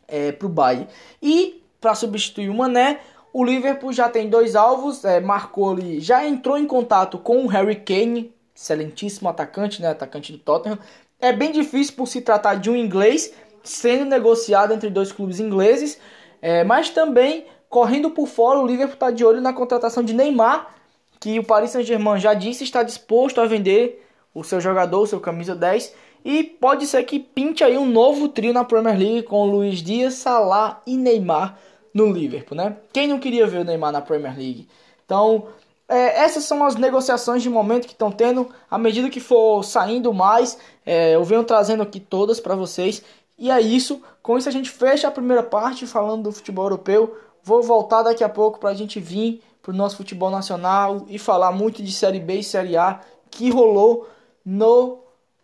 é, 0.07 0.31
para 0.31 0.45
o 0.45 0.49
Bayern. 0.49 0.87
E 1.19 1.63
para 1.81 1.95
substituir 1.95 2.49
o 2.49 2.53
Mané, 2.53 2.99
o 3.33 3.43
Liverpool 3.43 3.91
já 3.91 4.07
tem 4.07 4.29
dois 4.29 4.55
alvos, 4.55 5.03
é, 5.03 5.19
marcou 5.19 5.71
ali, 5.71 5.99
já 5.99 6.25
entrou 6.25 6.55
em 6.55 6.67
contato 6.67 7.17
com 7.17 7.43
o 7.43 7.47
Harry 7.47 7.77
Kane, 7.77 8.31
excelentíssimo 8.55 9.27
atacante, 9.27 9.81
né, 9.81 9.89
atacante 9.89 10.31
do 10.31 10.37
Tottenham. 10.37 10.79
É 11.19 11.33
bem 11.33 11.51
difícil 11.51 11.95
por 11.95 12.07
se 12.07 12.21
tratar 12.21 12.55
de 12.55 12.69
um 12.69 12.75
inglês 12.75 13.33
sendo 13.63 14.05
negociado 14.05 14.73
entre 14.73 14.89
dois 14.89 15.11
clubes 15.11 15.39
ingleses, 15.39 15.99
é, 16.41 16.63
mas 16.63 16.89
também 16.89 17.45
Correndo 17.75 18.09
por 18.09 18.27
fora, 18.27 18.57
o 18.57 18.65
Liverpool 18.65 18.93
está 18.93 19.11
de 19.11 19.25
olho 19.25 19.41
na 19.41 19.51
contratação 19.51 20.01
de 20.01 20.13
Neymar, 20.13 20.73
que 21.19 21.37
o 21.37 21.43
Paris 21.43 21.71
Saint-Germain 21.71 22.19
já 22.19 22.33
disse 22.33 22.63
está 22.63 22.83
disposto 22.83 23.41
a 23.41 23.45
vender 23.45 24.07
o 24.33 24.45
seu 24.45 24.61
jogador, 24.61 25.01
o 25.01 25.05
seu 25.07 25.19
camisa 25.19 25.53
10. 25.53 25.93
E 26.23 26.41
pode 26.41 26.87
ser 26.87 27.03
que 27.03 27.19
pinte 27.19 27.65
aí 27.65 27.77
um 27.77 27.85
novo 27.85 28.29
trio 28.29 28.53
na 28.53 28.63
Premier 28.63 28.97
League 28.97 29.23
com 29.23 29.45
Luiz 29.45 29.79
Dias, 29.79 30.13
Salah 30.13 30.81
e 30.87 30.95
Neymar 30.95 31.59
no 31.93 32.09
Liverpool, 32.09 32.57
né? 32.57 32.77
Quem 32.93 33.07
não 33.07 33.19
queria 33.19 33.45
ver 33.45 33.57
o 33.57 33.63
Neymar 33.65 33.91
na 33.91 33.99
Premier 33.99 34.37
League? 34.37 34.69
Então, 35.05 35.47
é, 35.87 36.23
essas 36.23 36.43
são 36.43 36.63
as 36.65 36.75
negociações 36.75 37.43
de 37.43 37.49
momento 37.49 37.85
que 37.87 37.93
estão 37.93 38.11
tendo. 38.11 38.49
À 38.69 38.77
medida 38.77 39.09
que 39.09 39.19
for 39.19 39.63
saindo 39.63 40.13
mais, 40.13 40.57
é, 40.85 41.15
eu 41.15 41.23
venho 41.23 41.43
trazendo 41.43 41.83
aqui 41.83 41.99
todas 41.99 42.39
para 42.39 42.55
vocês. 42.55 43.03
E 43.37 43.51
é 43.51 43.61
isso. 43.61 44.01
Com 44.21 44.37
isso 44.37 44.49
a 44.49 44.51
gente 44.51 44.69
fecha 44.69 45.07
a 45.07 45.11
primeira 45.11 45.43
parte 45.43 45.85
falando 45.85 46.23
do 46.23 46.31
futebol 46.31 46.65
europeu. 46.65 47.17
Vou 47.43 47.61
voltar 47.61 48.03
daqui 48.03 48.23
a 48.23 48.29
pouco 48.29 48.59
para 48.59 48.71
a 48.71 48.73
gente 48.73 48.99
vir 48.99 49.43
para 49.61 49.71
o 49.71 49.75
nosso 49.75 49.97
futebol 49.97 50.29
nacional 50.29 51.05
e 51.07 51.17
falar 51.17 51.51
muito 51.51 51.81
de 51.83 51.91
Série 51.91 52.19
B 52.19 52.35
e 52.35 52.43
Série 52.43 52.77
A 52.77 53.01
que 53.29 53.49
rolou 53.49 54.07
no 54.43 54.99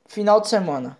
final 0.07 0.39
de 0.39 0.47
semana. 0.47 0.97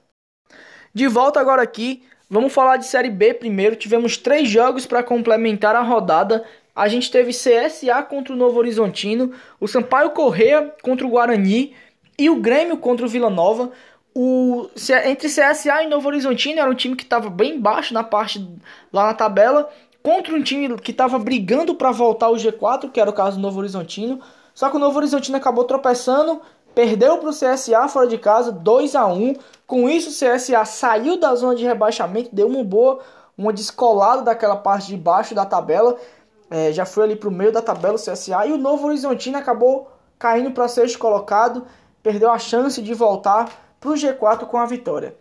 De 0.94 1.08
volta 1.08 1.40
agora 1.40 1.62
aqui, 1.62 2.04
vamos 2.30 2.52
falar 2.52 2.78
de 2.78 2.86
Série 2.86 3.10
B 3.10 3.34
primeiro. 3.34 3.76
Tivemos 3.76 4.18
três 4.18 4.50
jogos 4.50 4.86
para 4.86 5.04
complementar 5.04 5.76
a 5.76 5.82
rodada. 5.82 6.44
A 6.76 6.88
gente 6.88 7.12
teve 7.12 7.32
CSA 7.32 8.02
contra 8.04 8.34
o 8.34 8.38
Novo 8.38 8.58
Horizontino, 8.58 9.32
o 9.60 9.68
Sampaio 9.68 10.12
Correia 10.12 10.74
contra 10.82 11.06
o 11.06 11.10
Guarani 11.10 11.74
E 12.18 12.30
o 12.30 12.38
Grêmio 12.38 12.78
contra 12.78 13.06
o 13.06 13.10
Vila 13.10 13.30
Nova. 13.30 13.72
O, 14.14 14.70
entre 15.06 15.30
CSA 15.30 15.84
e 15.84 15.88
Novo 15.88 16.08
Horizontino 16.08 16.60
era 16.60 16.70
um 16.70 16.76
time 16.76 16.96
que 16.96 17.04
estava 17.04 17.30
bem 17.30 17.60
baixo 17.60 17.94
na 17.94 18.04
parte 18.04 18.46
lá 18.92 19.08
na 19.08 19.14
tabela, 19.14 19.70
contra 20.04 20.34
um 20.34 20.42
time 20.42 20.78
que 20.78 20.92
estava 20.92 21.18
brigando 21.18 21.76
para 21.76 21.92
voltar 21.92 22.26
ao 22.26 22.36
G4, 22.36 22.92
que 22.92 23.00
era 23.00 23.10
o 23.10 23.14
caso 23.14 23.38
do 23.38 23.42
Novo 23.42 23.60
Horizontino. 23.60 24.20
Só 24.54 24.70
que 24.70 24.76
o 24.76 24.80
Novo 24.80 24.98
Horizontino 24.98 25.38
acabou 25.38 25.64
tropeçando, 25.64 26.42
perdeu 26.76 27.18
para 27.18 27.30
o 27.30 27.34
CSA 27.34 27.88
fora 27.88 28.08
de 28.08 28.18
casa, 28.18 28.52
2 28.52 28.96
a 28.96 29.06
1 29.08 29.36
Com 29.66 29.90
isso, 29.90 30.10
o 30.10 30.12
CSA 30.12 30.66
saiu 30.66 31.18
da 31.18 31.34
zona 31.36 31.56
de 31.56 31.66
rebaixamento, 31.66 32.30
deu 32.34 32.48
uma 32.48 32.64
boa, 32.64 33.00
uma 33.38 33.54
descolada 33.54 34.24
daquela 34.24 34.58
parte 34.58 34.88
de 34.88 34.98
baixo 34.98 35.34
da 35.34 35.46
tabela. 35.46 35.98
É, 36.52 36.72
já 36.72 36.86
foi 36.86 37.06
ali 37.06 37.16
para 37.16 37.30
o 37.30 37.32
meio 37.32 37.52
da 37.52 37.62
tabela 37.62 37.96
o 37.96 37.98
CSA. 37.98 38.46
E 38.46 38.52
o 38.52 38.58
Novo 38.58 38.86
Horizontino 38.86 39.38
acabou 39.38 39.90
caindo 40.20 40.52
para 40.52 40.68
sexto 40.68 41.00
colocado, 41.00 41.66
perdeu 42.04 42.30
a 42.30 42.38
chance 42.38 42.80
de 42.82 42.94
voltar 42.94 43.50
para 43.80 43.90
o 43.90 43.94
G4 43.94 44.46
com 44.46 44.58
a 44.58 44.66
vitória. 44.68 45.16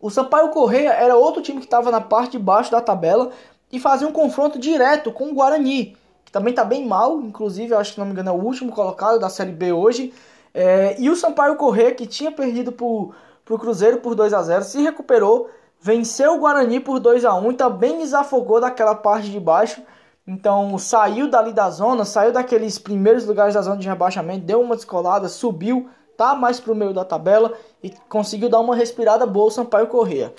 O 0.00 0.10
Sampaio 0.10 0.48
Correia 0.48 0.90
era 0.90 1.14
outro 1.14 1.40
time 1.40 1.60
que 1.60 1.66
estava 1.66 1.92
na 1.92 2.00
parte 2.00 2.32
de 2.32 2.38
baixo 2.38 2.72
da 2.72 2.80
tabela 2.80 3.30
e 3.70 3.78
fazia 3.78 4.08
um 4.08 4.12
confronto 4.12 4.58
direto 4.58 5.12
com 5.12 5.30
o 5.30 5.34
Guarani 5.34 5.96
que 6.26 6.32
também 6.32 6.50
está 6.50 6.64
bem 6.64 6.84
mal, 6.84 7.20
inclusive, 7.20 7.72
acho 7.72 7.94
que 7.94 8.00
não 8.00 8.06
me 8.06 8.12
engano 8.12 8.30
é 8.30 8.32
o 8.32 8.44
último 8.44 8.72
colocado 8.72 9.18
da 9.18 9.30
Série 9.30 9.52
B 9.52 9.72
hoje. 9.72 10.12
É, 10.52 10.96
e 10.98 11.08
o 11.08 11.14
Sampaio 11.14 11.54
Corrêa, 11.54 11.94
que 11.94 12.04
tinha 12.04 12.32
perdido 12.32 12.72
para 12.72 12.84
o 12.84 13.58
Cruzeiro 13.58 13.98
por 13.98 14.16
2 14.16 14.34
a 14.34 14.42
0 14.42 14.64
se 14.64 14.82
recuperou, 14.82 15.48
venceu 15.80 16.34
o 16.34 16.38
Guarani 16.38 16.80
por 16.80 16.98
2 16.98 17.24
a 17.24 17.34
1 17.34 17.52
e 17.52 17.54
também 17.54 17.98
desafogou 17.98 18.60
daquela 18.60 18.94
parte 18.94 19.30
de 19.30 19.38
baixo. 19.38 19.80
Então 20.26 20.76
saiu 20.76 21.30
dali 21.30 21.52
da 21.52 21.70
zona, 21.70 22.04
saiu 22.04 22.32
daqueles 22.32 22.78
primeiros 22.78 23.24
lugares 23.24 23.54
da 23.54 23.62
zona 23.62 23.76
de 23.76 23.88
rebaixamento, 23.88 24.44
deu 24.44 24.60
uma 24.60 24.74
descolada, 24.74 25.28
subiu, 25.28 25.88
tá 26.16 26.34
mais 26.34 26.58
para 26.58 26.72
o 26.72 26.76
meio 26.76 26.92
da 26.92 27.04
tabela 27.04 27.52
e 27.80 27.90
conseguiu 28.08 28.48
dar 28.48 28.58
uma 28.58 28.74
respirada 28.74 29.24
boa 29.24 29.46
o 29.46 29.50
Sampaio 29.50 29.86
Corrêa. 29.86 30.34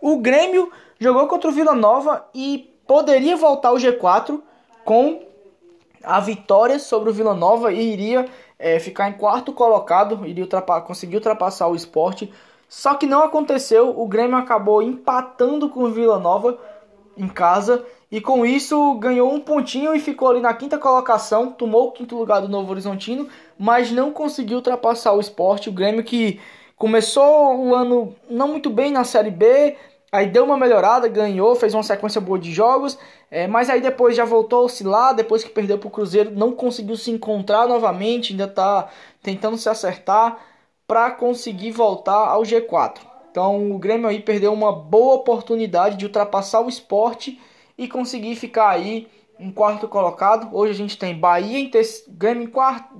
O 0.00 0.18
Grêmio 0.18 0.70
jogou 0.98 1.26
contra 1.28 1.48
o 1.48 1.52
Vila 1.52 1.74
Nova 1.74 2.26
e 2.34 2.76
poderia 2.86 3.36
voltar 3.36 3.70
ao 3.70 3.76
G4, 3.76 4.40
com 4.84 5.22
a 6.02 6.20
vitória 6.20 6.78
sobre 6.78 7.08
o 7.08 7.12
Vila 7.12 7.34
Nova 7.34 7.72
e 7.72 7.92
iria 7.92 8.26
é, 8.58 8.78
ficar 8.78 9.08
em 9.08 9.12
quarto 9.14 9.52
colocado, 9.52 10.26
iria 10.26 10.46
conseguir 10.84 11.16
ultrapassar 11.16 11.68
o 11.68 11.76
esporte. 11.76 12.32
Só 12.68 12.94
que 12.94 13.06
não 13.06 13.22
aconteceu, 13.22 13.98
o 13.98 14.06
Grêmio 14.06 14.36
acabou 14.36 14.82
empatando 14.82 15.68
com 15.68 15.84
o 15.84 15.90
Vila 15.90 16.18
Nova 16.18 16.58
em 17.16 17.28
casa 17.28 17.84
e 18.12 18.20
com 18.20 18.44
isso 18.44 18.94
ganhou 18.96 19.32
um 19.32 19.40
pontinho 19.40 19.94
e 19.94 19.98
ficou 19.98 20.28
ali 20.28 20.40
na 20.40 20.52
quinta 20.52 20.76
colocação, 20.76 21.50
tomou 21.50 21.88
o 21.88 21.92
quinto 21.92 22.14
lugar 22.14 22.42
do 22.42 22.48
Novo 22.48 22.70
Horizontino, 22.70 23.26
mas 23.58 23.90
não 23.90 24.12
conseguiu 24.12 24.58
ultrapassar 24.58 25.14
o 25.14 25.20
esporte. 25.20 25.70
O 25.70 25.72
Grêmio 25.72 26.04
que 26.04 26.38
começou 26.76 27.56
o 27.56 27.74
ano 27.74 28.14
não 28.28 28.48
muito 28.48 28.68
bem 28.68 28.92
na 28.92 29.02
Série 29.02 29.30
B, 29.30 29.76
Aí 30.14 30.26
deu 30.26 30.44
uma 30.44 30.58
melhorada, 30.58 31.08
ganhou, 31.08 31.54
fez 31.54 31.72
uma 31.72 31.82
sequência 31.82 32.20
boa 32.20 32.38
de 32.38 32.52
jogos, 32.52 32.98
é, 33.30 33.46
mas 33.46 33.70
aí 33.70 33.80
depois 33.80 34.14
já 34.14 34.26
voltou 34.26 34.58
a 34.58 34.64
oscilar, 34.64 35.14
depois 35.14 35.42
que 35.42 35.48
perdeu 35.48 35.78
para 35.78 35.88
o 35.88 35.90
Cruzeiro, 35.90 36.30
não 36.30 36.52
conseguiu 36.52 36.98
se 36.98 37.10
encontrar 37.10 37.66
novamente, 37.66 38.34
ainda 38.34 38.44
está 38.44 38.90
tentando 39.22 39.56
se 39.56 39.70
acertar 39.70 40.36
para 40.86 41.12
conseguir 41.12 41.70
voltar 41.70 42.28
ao 42.28 42.42
G4. 42.42 42.98
Então 43.30 43.72
o 43.72 43.78
Grêmio 43.78 44.06
aí 44.06 44.20
perdeu 44.20 44.52
uma 44.52 44.70
boa 44.70 45.14
oportunidade 45.14 45.96
de 45.96 46.04
ultrapassar 46.04 46.60
o 46.60 46.68
esporte 46.68 47.40
e 47.76 47.88
conseguir 47.88 48.36
ficar 48.36 48.70
aí 48.70 49.08
em 49.38 49.50
quarto 49.50 49.88
colocado. 49.88 50.48
Hoje 50.56 50.72
a 50.72 50.76
gente 50.76 50.96
tem 50.96 51.18
Bahia 51.18 51.58
em 51.58 51.68
terceiro, 51.68 52.12
Grêmio 52.12 52.44
em 52.44 52.50
quarto, 52.50 52.94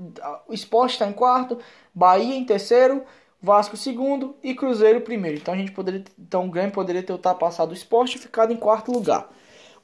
esporte 0.51 0.93
está 0.93 1.07
em 1.07 1.13
quarto, 1.13 1.59
Bahia 1.95 2.35
em 2.35 2.45
terceiro 2.45 3.03
Vasco 3.43 3.77
segundo 3.77 4.37
e 4.41 4.55
Cruzeiro 4.55 5.01
primeiro. 5.01 5.39
Então 5.39 5.53
a 5.53 5.57
gente 5.57 5.73
poderia, 5.73 6.05
então 6.17 6.47
o 6.47 6.51
Grêmio 6.51 6.73
poderia 6.73 7.03
ter 7.03 7.13
ultrapassado 7.13 7.73
o 7.73 7.75
Esporte 7.75 8.17
e 8.17 8.21
ficado 8.21 8.53
em 8.53 8.57
quarto 8.57 8.93
lugar. 8.93 9.29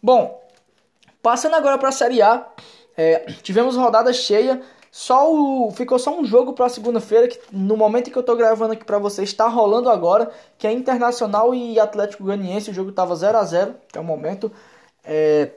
Bom, 0.00 0.40
passando 1.20 1.56
agora 1.56 1.76
para 1.76 1.88
a 1.88 1.92
Série 1.92 2.22
A, 2.22 2.46
é, 2.96 3.26
tivemos 3.42 3.74
rodada 3.76 4.12
cheia. 4.12 4.62
Só 4.92 5.30
o, 5.30 5.70
ficou 5.72 5.98
só 5.98 6.18
um 6.18 6.24
jogo 6.24 6.54
para 6.54 6.68
segunda-feira 6.68 7.28
que 7.28 7.38
no 7.52 7.76
momento 7.76 8.10
que 8.10 8.16
eu 8.16 8.20
estou 8.20 8.36
gravando 8.36 8.72
aqui 8.72 8.84
para 8.84 8.98
vocês 8.98 9.28
está 9.28 9.46
rolando 9.46 9.90
agora, 9.90 10.30
que 10.56 10.66
é 10.66 10.72
Internacional 10.72 11.54
e 11.54 11.78
Atlético 11.78 12.24
Goianiense. 12.24 12.70
O 12.70 12.74
jogo 12.74 12.90
estava 12.90 13.14
0 13.14 13.38
a 13.38 13.44
0 13.44 13.74
até 13.88 14.00
o 14.00 14.04
momento. 14.04 14.50
É, 15.10 15.52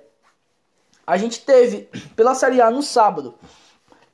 a 1.05 1.17
gente 1.17 1.45
teve 1.45 1.89
pela 2.15 2.33
Série 2.33 2.61
A 2.61 2.71
no 2.71 2.81
sábado 2.81 3.35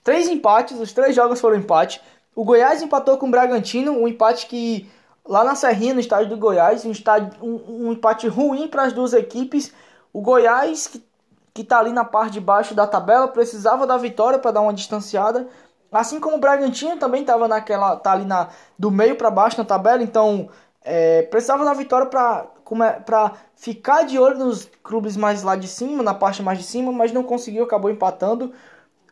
três 0.08 0.29
empates, 0.29 0.79
os 0.79 0.94
três 0.94 1.13
jogos 1.13 1.41
foram 1.41 1.58
empate. 1.58 2.01
O 2.34 2.46
Goiás 2.46 2.82
empatou 2.82 3.17
com 3.17 3.27
o 3.27 3.29
Bragantino, 3.29 3.91
um 3.91 4.08
empate 4.08 4.48
que 4.48 4.89
lá 5.27 5.44
na 5.44 5.53
Serrinha, 5.53 5.94
no 5.94 6.00
estádio 6.00 6.29
do 6.29 6.38
Goiás, 6.38 6.86
um, 6.86 6.91
estádio, 6.91 7.34
um, 7.46 7.88
um 7.88 7.91
empate 7.91 8.25
ruim 8.25 8.70
para 8.70 8.84
as 8.84 8.94
duas 8.94 9.12
equipes. 9.12 9.74
O 10.13 10.22
Goiás, 10.22 10.88
que, 10.88 11.06
que 11.53 11.62
tá 11.62 11.79
ali 11.79 11.91
na 11.91 12.06
parte 12.06 12.32
de 12.32 12.39
baixo 12.39 12.74
da 12.74 12.88
tabela, 12.88 13.27
precisava 13.27 13.86
da 13.86 13.98
vitória 13.98 14.39
para 14.39 14.51
dar 14.51 14.62
uma 14.62 14.74
distanciada. 14.74 15.46
Assim 15.91 16.22
como 16.22 16.38
o 16.38 16.39
Bragantino 16.39 16.96
também 16.96 17.22
estava 17.22 17.46
naquela. 17.46 17.98
tá 17.98 18.13
ali 18.13 18.24
na, 18.24 18.48
do 18.79 18.89
meio 18.89 19.17
para 19.17 19.29
baixo 19.29 19.58
na 19.58 19.65
tabela, 19.65 20.01
então 20.01 20.48
é, 20.86 21.24
precisava 21.24 21.65
da 21.65 21.74
vitória 21.74 22.08
para 23.05 23.33
ficar 23.55 24.03
de 24.03 24.19
olho 24.19 24.39
nos 24.39 24.69
clubes 24.83 25.15
mais 25.15 25.43
lá 25.43 25.55
de 25.55 25.67
cima, 25.67 26.03
na 26.03 26.13
parte 26.13 26.43
mais 26.43 26.57
de 26.57 26.63
cima, 26.63 26.91
mas 26.91 27.12
não 27.12 27.24
conseguiu, 27.24 27.63
acabou 27.63 27.89
empatando. 27.89 28.53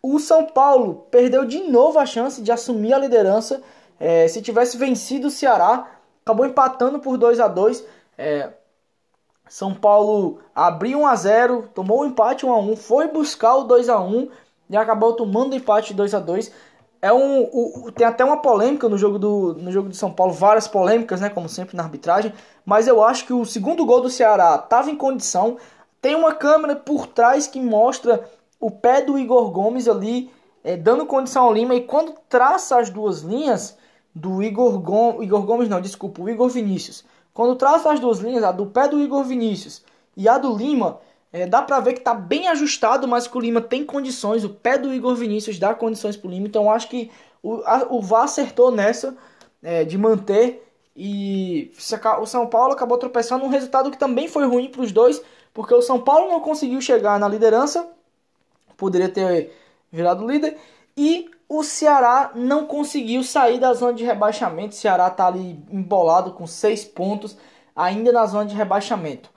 O 0.02 0.20
São 0.20 0.46
Paulo 0.46 1.08
perdeu 1.10 1.46
de 1.46 1.60
novo 1.64 1.98
a 1.98 2.06
chance 2.06 2.42
de 2.42 2.52
assumir 2.52 2.94
a 2.94 3.00
liderança. 3.00 3.62
É, 4.00 4.28
se 4.28 4.42
tivesse 4.42 4.78
vencido 4.78 5.28
o 5.28 5.32
Ceará, 5.32 5.88
acabou 6.26 6.46
empatando 6.46 7.00
por 7.00 7.18
2 7.18 7.40
a 7.40 7.48
2 7.48 7.86
é, 8.18 8.50
São 9.48 9.74
Paulo 9.74 10.40
abriu 10.56 11.00
1 11.02 11.08
a 11.08 11.16
0 11.16 11.70
tomou 11.74 12.02
o 12.02 12.06
empate 12.06 12.46
1 12.46 12.52
a 12.52 12.60
1 12.60 12.76
foi 12.76 13.08
buscar 13.08 13.56
o 13.56 13.64
2 13.64 13.90
a 13.90 14.00
1 14.00 14.30
e 14.70 14.76
acabou 14.76 15.14
tomando 15.14 15.54
o 15.54 15.56
empate 15.56 15.94
2 15.94 16.14
a 16.16 16.20
2 16.20 16.52
é 17.06 17.14
um, 17.14 17.44
o, 17.44 17.92
tem 17.92 18.08
até 18.08 18.26
uma 18.26 18.38
polêmica 18.38 18.90
no 18.90 18.98
jogo 18.98 19.20
do 19.20 19.54
no 19.54 19.72
jogo 19.72 19.90
de 19.90 19.96
São 19.96 20.12
Paulo, 20.12 20.34
várias 20.34 20.68
polêmicas, 20.68 21.22
né, 21.22 21.30
como 21.30 21.48
sempre 21.48 21.78
na 21.78 21.84
arbitragem, 21.84 22.34
mas 22.66 22.88
eu 22.88 23.04
acho 23.04 23.28
que 23.28 23.34
o 23.34 23.46
segundo 23.46 23.86
gol 23.86 24.02
do 24.02 24.10
Ceará 24.10 24.56
estava 24.56 24.90
em 24.90 24.96
condição. 24.96 25.58
Tem 26.02 26.16
uma 26.16 26.34
câmera 26.34 26.76
por 26.76 27.06
trás 27.06 27.46
que 27.46 27.62
mostra 27.62 28.28
o 28.60 28.72
pé 28.72 29.04
do 29.04 29.20
Igor 29.20 29.52
Gomes 29.52 29.88
ali, 29.88 30.32
é, 30.64 30.76
dando 30.76 31.06
condição 31.06 31.44
ao 31.44 31.54
Lima, 31.54 31.76
e 31.76 31.82
quando 31.82 32.16
traça 32.28 32.80
as 32.80 32.90
duas 32.90 33.22
linhas 33.22 33.78
do 34.14 34.42
Igor 34.42 34.80
Gomes, 34.80 35.22
Igor 35.22 35.44
Gomes 35.44 35.70
não, 35.70 35.80
desculpa, 35.80 36.24
o 36.24 36.28
Igor 36.28 36.50
Vinícius, 36.50 37.06
quando 37.36 37.56
traça 37.56 37.92
as 37.92 38.00
duas 38.00 38.18
linhas, 38.18 38.44
a 38.44 38.52
do 38.52 38.66
pé 38.66 38.88
do 38.88 39.00
Igor 39.00 39.24
Vinícius 39.24 39.84
e 40.18 40.28
a 40.28 40.40
do 40.40 40.58
Lima, 40.58 40.98
é, 41.36 41.48
dá 41.48 41.62
pra 41.62 41.80
ver 41.80 41.94
que 41.94 42.02
tá 42.02 42.14
bem 42.14 42.48
ajustado, 42.48 43.08
mas 43.08 43.28
que 43.28 43.38
o 43.38 43.42
Lima 43.42 43.62
tem 43.62 43.86
condições, 43.86 44.44
o 44.44 44.50
pé 44.50 44.78
do 44.78 44.94
Igor 44.94 45.16
Vinícius 45.16 45.60
dá 45.60 45.74
condições 45.74 46.16
pro 46.16 46.30
Lima, 46.30 46.48
então 46.48 46.72
acho 46.72 46.88
que 46.88 47.12
o, 47.42 47.62
a, 47.66 47.88
o 47.90 48.02
VAR 48.02 48.24
acertou 48.24 48.72
nessa 48.72 49.16
é, 49.64 49.84
de 49.84 49.98
manter 49.98 50.64
e 50.96 51.72
o 52.22 52.26
São 52.26 52.48
Paulo 52.48 52.74
acabou 52.74 52.98
tropeçando 52.98 53.44
um 53.44 53.50
resultado 53.50 53.92
que 53.92 53.98
também 53.98 54.28
foi 54.28 54.46
ruim 54.46 54.70
para 54.70 54.82
os 54.82 54.92
dois, 54.92 55.22
porque 55.54 55.74
o 55.74 55.82
São 55.82 56.00
Paulo 56.00 56.32
não 56.32 56.40
conseguiu 56.40 56.80
chegar 56.80 57.20
na 57.20 57.28
liderança 57.28 57.90
poderia 58.76 59.10
ter 59.10 59.52
virado 59.92 60.28
líder. 60.28 60.58
E 60.96 61.30
o 61.48 61.64
Ceará 61.64 62.32
não 62.36 62.66
conseguiu 62.66 63.24
sair 63.24 63.60
da 63.60 63.74
zona 63.74 63.94
de 63.94 64.04
rebaixamento. 64.04 64.74
O 64.74 64.78
Ceará 64.78 65.08
está 65.08 65.28
ali 65.28 65.60
embolado 65.70 66.34
com 66.34 66.48
seis 66.48 66.84
pontos, 66.84 67.38
ainda 67.76 68.12
na 68.12 68.26
zona 68.26 68.46
de 68.46 68.56
rebaixamento. 68.56 69.30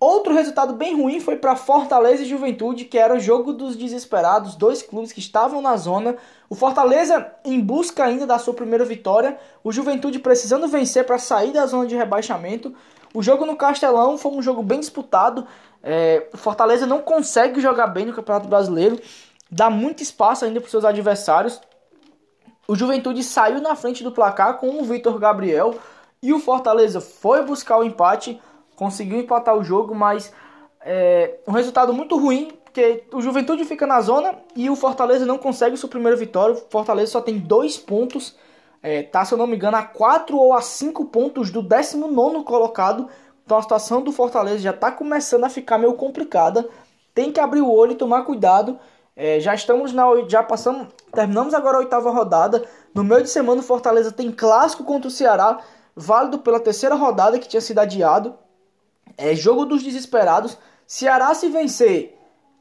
Outro 0.00 0.32
resultado 0.32 0.72
bem 0.72 0.96
ruim 0.96 1.20
foi 1.20 1.36
para 1.36 1.54
Fortaleza 1.54 2.22
e 2.22 2.26
Juventude, 2.26 2.86
que 2.86 2.96
era 2.96 3.14
o 3.14 3.20
jogo 3.20 3.52
dos 3.52 3.76
desesperados, 3.76 4.54
dois 4.54 4.80
clubes 4.80 5.12
que 5.12 5.20
estavam 5.20 5.60
na 5.60 5.76
zona. 5.76 6.16
O 6.48 6.54
Fortaleza 6.54 7.30
em 7.44 7.60
busca 7.60 8.04
ainda 8.04 8.26
da 8.26 8.38
sua 8.38 8.54
primeira 8.54 8.82
vitória, 8.82 9.38
o 9.62 9.70
Juventude 9.70 10.18
precisando 10.18 10.66
vencer 10.66 11.04
para 11.04 11.18
sair 11.18 11.52
da 11.52 11.66
zona 11.66 11.86
de 11.86 11.94
rebaixamento. 11.94 12.74
O 13.12 13.22
jogo 13.22 13.44
no 13.44 13.56
Castelão 13.56 14.16
foi 14.16 14.32
um 14.32 14.40
jogo 14.40 14.62
bem 14.62 14.80
disputado. 14.80 15.46
É, 15.82 16.26
o 16.32 16.38
Fortaleza 16.38 16.86
não 16.86 17.02
consegue 17.02 17.60
jogar 17.60 17.88
bem 17.88 18.06
no 18.06 18.14
Campeonato 18.14 18.48
Brasileiro, 18.48 18.98
dá 19.50 19.68
muito 19.68 20.02
espaço 20.02 20.46
ainda 20.46 20.62
para 20.62 20.70
seus 20.70 20.86
adversários. 20.86 21.60
O 22.66 22.74
Juventude 22.74 23.22
saiu 23.22 23.60
na 23.60 23.76
frente 23.76 24.02
do 24.02 24.12
placar 24.12 24.56
com 24.56 24.80
o 24.80 24.84
Vitor 24.84 25.18
Gabriel 25.18 25.74
e 26.22 26.32
o 26.32 26.38
Fortaleza 26.38 27.02
foi 27.02 27.42
buscar 27.44 27.78
o 27.78 27.84
empate, 27.84 28.40
conseguiu 28.80 29.20
empatar 29.20 29.54
o 29.54 29.62
jogo, 29.62 29.94
mas 29.94 30.32
é, 30.80 31.38
um 31.46 31.52
resultado 31.52 31.92
muito 31.92 32.16
ruim, 32.16 32.50
porque 32.64 33.04
o 33.12 33.20
Juventude 33.20 33.64
fica 33.66 33.86
na 33.86 34.00
zona 34.00 34.34
e 34.56 34.70
o 34.70 34.74
Fortaleza 34.74 35.26
não 35.26 35.36
consegue 35.36 35.76
sua 35.76 35.88
primeira 35.88 36.16
vitória. 36.16 36.54
O 36.54 36.70
Fortaleza 36.70 37.12
só 37.12 37.20
tem 37.20 37.38
dois 37.38 37.76
pontos, 37.76 38.34
é, 38.82 39.02
tá, 39.02 39.22
se 39.22 39.34
eu 39.34 39.38
não 39.38 39.46
me 39.46 39.54
engano, 39.54 39.76
a 39.76 39.82
quatro 39.82 40.38
ou 40.38 40.54
a 40.54 40.62
cinco 40.62 41.04
pontos 41.04 41.50
do 41.50 41.62
19 41.62 42.42
colocado 42.42 43.08
então 43.44 43.58
a 43.58 43.62
situação 43.62 44.00
do 44.00 44.12
Fortaleza 44.12 44.58
já 44.58 44.70
está 44.70 44.92
começando 44.92 45.42
a 45.42 45.48
ficar 45.48 45.76
meio 45.76 45.94
complicada. 45.94 46.68
Tem 47.12 47.32
que 47.32 47.40
abrir 47.40 47.60
o 47.60 47.68
olho 47.68 47.90
e 47.90 47.96
tomar 47.96 48.22
cuidado. 48.22 48.78
É, 49.16 49.40
já 49.40 49.52
estamos 49.52 49.92
na. 49.92 50.04
Já 50.28 50.40
passamos. 50.40 50.86
Terminamos 51.12 51.52
agora 51.52 51.78
a 51.78 51.80
oitava 51.80 52.12
rodada. 52.12 52.64
No 52.94 53.02
meio 53.02 53.24
de 53.24 53.28
semana, 53.28 53.60
o 53.60 53.64
Fortaleza 53.64 54.12
tem 54.12 54.30
clássico 54.30 54.84
contra 54.84 55.08
o 55.08 55.10
Ceará, 55.10 55.58
válido 55.96 56.38
pela 56.38 56.60
terceira 56.60 56.94
rodada 56.94 57.40
que 57.40 57.48
tinha 57.48 57.60
sido 57.60 57.80
adiado. 57.80 58.38
É 59.20 59.34
jogo 59.34 59.66
dos 59.66 59.82
desesperados. 59.82 60.56
Ceará 60.86 61.34
se 61.34 61.48
vencer 61.48 62.18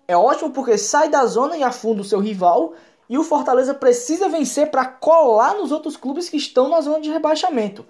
é 0.09 0.17
ótimo 0.17 0.49
porque 0.49 0.75
sai 0.75 1.07
da 1.07 1.23
zona 1.27 1.55
e 1.55 1.61
afunda 1.61 2.01
o 2.01 2.03
seu 2.03 2.19
rival. 2.19 2.73
E 3.07 3.15
o 3.15 3.23
Fortaleza 3.23 3.75
precisa 3.75 4.27
vencer 4.27 4.71
para 4.71 4.83
colar 4.83 5.53
nos 5.53 5.71
outros 5.71 5.95
clubes 5.95 6.27
que 6.27 6.37
estão 6.37 6.67
na 6.67 6.81
zona 6.81 6.99
de 6.99 7.11
rebaixamento. 7.11 7.85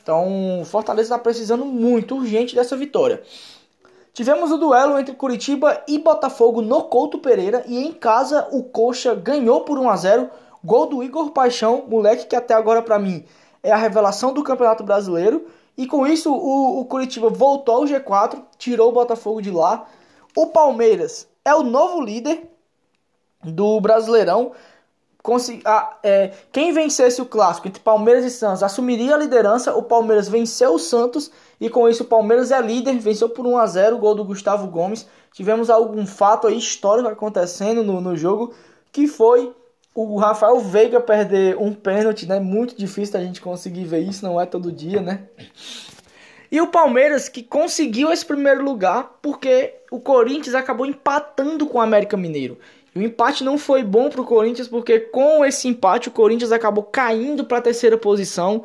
Então, 0.00 0.60
o 0.60 0.64
Fortaleza 0.64 1.08
está 1.08 1.18
precisando 1.18 1.64
muito 1.64 2.14
urgente 2.14 2.54
dessa 2.54 2.76
vitória. 2.76 3.20
Tivemos 4.12 4.52
o 4.52 4.58
duelo 4.58 4.96
entre 4.96 5.16
Curitiba 5.16 5.82
e 5.88 5.98
Botafogo 5.98 6.62
no 6.62 6.84
Couto 6.84 7.18
Pereira 7.18 7.64
e 7.66 7.84
em 7.84 7.92
casa 7.92 8.46
o 8.52 8.62
Coxa 8.62 9.12
ganhou 9.12 9.62
por 9.62 9.76
1 9.76 9.90
a 9.90 9.96
0, 9.96 10.30
gol 10.62 10.86
do 10.86 11.02
Igor 11.02 11.32
Paixão, 11.32 11.84
moleque 11.88 12.26
que 12.26 12.36
até 12.36 12.54
agora 12.54 12.80
para 12.80 12.98
mim 12.98 13.24
é 13.60 13.72
a 13.72 13.76
revelação 13.76 14.32
do 14.32 14.44
Campeonato 14.44 14.84
Brasileiro. 14.84 15.48
E 15.76 15.86
com 15.86 16.06
isso 16.06 16.32
o, 16.32 16.80
o 16.80 16.84
Curitiba 16.86 17.28
voltou 17.28 17.76
ao 17.76 17.84
G4, 17.84 18.42
tirou 18.56 18.88
o 18.88 18.92
Botafogo 18.92 19.42
de 19.42 19.50
lá. 19.50 19.86
O 20.34 20.46
Palmeiras 20.46 21.28
é 21.44 21.54
o 21.54 21.62
novo 21.62 22.00
líder 22.00 22.50
do 23.44 23.80
Brasileirão. 23.80 24.52
Ah, 25.64 25.98
é, 26.04 26.32
quem 26.52 26.72
vencesse 26.72 27.20
o 27.20 27.26
clássico 27.26 27.66
entre 27.66 27.82
Palmeiras 27.82 28.24
e 28.24 28.30
Santos 28.30 28.62
assumiria 28.62 29.14
a 29.14 29.18
liderança. 29.18 29.74
O 29.74 29.82
Palmeiras 29.82 30.28
venceu 30.28 30.74
o 30.74 30.78
Santos 30.78 31.30
e 31.60 31.68
com 31.68 31.88
isso 31.88 32.04
o 32.04 32.06
Palmeiras 32.06 32.52
é 32.52 32.60
líder, 32.62 32.98
venceu 32.98 33.28
por 33.28 33.44
1 33.44 33.58
a 33.58 33.66
0 33.66 33.96
o 33.96 33.98
gol 33.98 34.14
do 34.14 34.24
Gustavo 34.24 34.68
Gomes. 34.68 35.06
Tivemos 35.32 35.68
algum 35.68 36.06
fato 36.06 36.46
aí 36.46 36.56
histórico 36.56 37.08
acontecendo 37.08 37.82
no, 37.82 38.00
no 38.00 38.16
jogo, 38.16 38.54
que 38.92 39.08
foi 39.08 39.52
o 39.96 40.18
Rafael 40.18 40.60
Veiga 40.60 41.00
perder 41.00 41.56
um 41.56 41.72
pênalti, 41.72 42.26
né? 42.26 42.38
Muito 42.38 42.76
difícil 42.76 43.18
a 43.18 43.22
gente 43.22 43.40
conseguir 43.40 43.84
ver 43.84 44.00
isso, 44.00 44.24
não 44.24 44.38
é 44.38 44.44
todo 44.44 44.70
dia, 44.70 45.00
né? 45.00 45.20
E 46.52 46.60
o 46.60 46.66
Palmeiras 46.66 47.28
que 47.28 47.42
conseguiu 47.42 48.12
esse 48.12 48.24
primeiro 48.24 48.62
lugar 48.62 49.18
porque 49.22 49.74
o 49.90 49.98
Corinthians 49.98 50.54
acabou 50.54 50.86
empatando 50.86 51.66
com 51.66 51.78
o 51.78 51.80
América 51.80 52.16
Mineiro. 52.16 52.58
E 52.94 52.98
o 52.98 53.02
empate 53.02 53.42
não 53.42 53.58
foi 53.58 53.82
bom 53.82 54.08
para 54.08 54.20
o 54.20 54.24
Corinthians 54.24 54.68
porque 54.68 55.00
com 55.00 55.44
esse 55.44 55.66
empate 55.66 56.08
o 56.08 56.12
Corinthians 56.12 56.52
acabou 56.52 56.84
caindo 56.84 57.44
para 57.44 57.58
a 57.58 57.62
terceira 57.62 57.96
posição. 57.96 58.62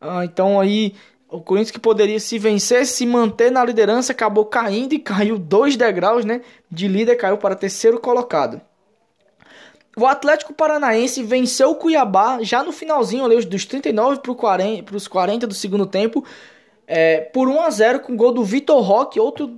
Ah, 0.00 0.24
então 0.24 0.58
aí 0.60 0.94
o 1.28 1.40
Corinthians 1.40 1.72
que 1.72 1.80
poderia 1.80 2.18
se 2.18 2.38
vencer, 2.38 2.86
se 2.86 3.04
manter 3.04 3.50
na 3.50 3.64
liderança, 3.64 4.12
acabou 4.12 4.46
caindo 4.46 4.94
e 4.94 4.98
caiu 4.98 5.38
dois 5.38 5.76
degraus, 5.76 6.24
né? 6.24 6.40
De 6.70 6.88
líder 6.88 7.16
caiu 7.16 7.36
para 7.36 7.54
terceiro 7.54 8.00
colocado. 8.00 8.60
O 9.96 10.06
Atlético 10.06 10.52
Paranaense 10.52 11.22
venceu 11.22 11.70
o 11.70 11.74
Cuiabá 11.74 12.38
já 12.42 12.62
no 12.62 12.72
finalzinho 12.72 13.24
ali, 13.24 13.44
dos 13.44 13.64
39 13.64 14.20
para 14.20 14.96
os 14.96 15.08
40 15.08 15.46
do 15.46 15.54
segundo 15.54 15.86
tempo, 15.86 16.24
é, 16.86 17.20
por 17.20 17.48
1 17.48 17.62
a 17.62 17.70
0 17.70 18.00
com 18.00 18.12
o 18.12 18.16
gol 18.16 18.32
do 18.32 18.44
Vitor 18.44 18.80
Roque, 18.80 19.20
outro, 19.20 19.56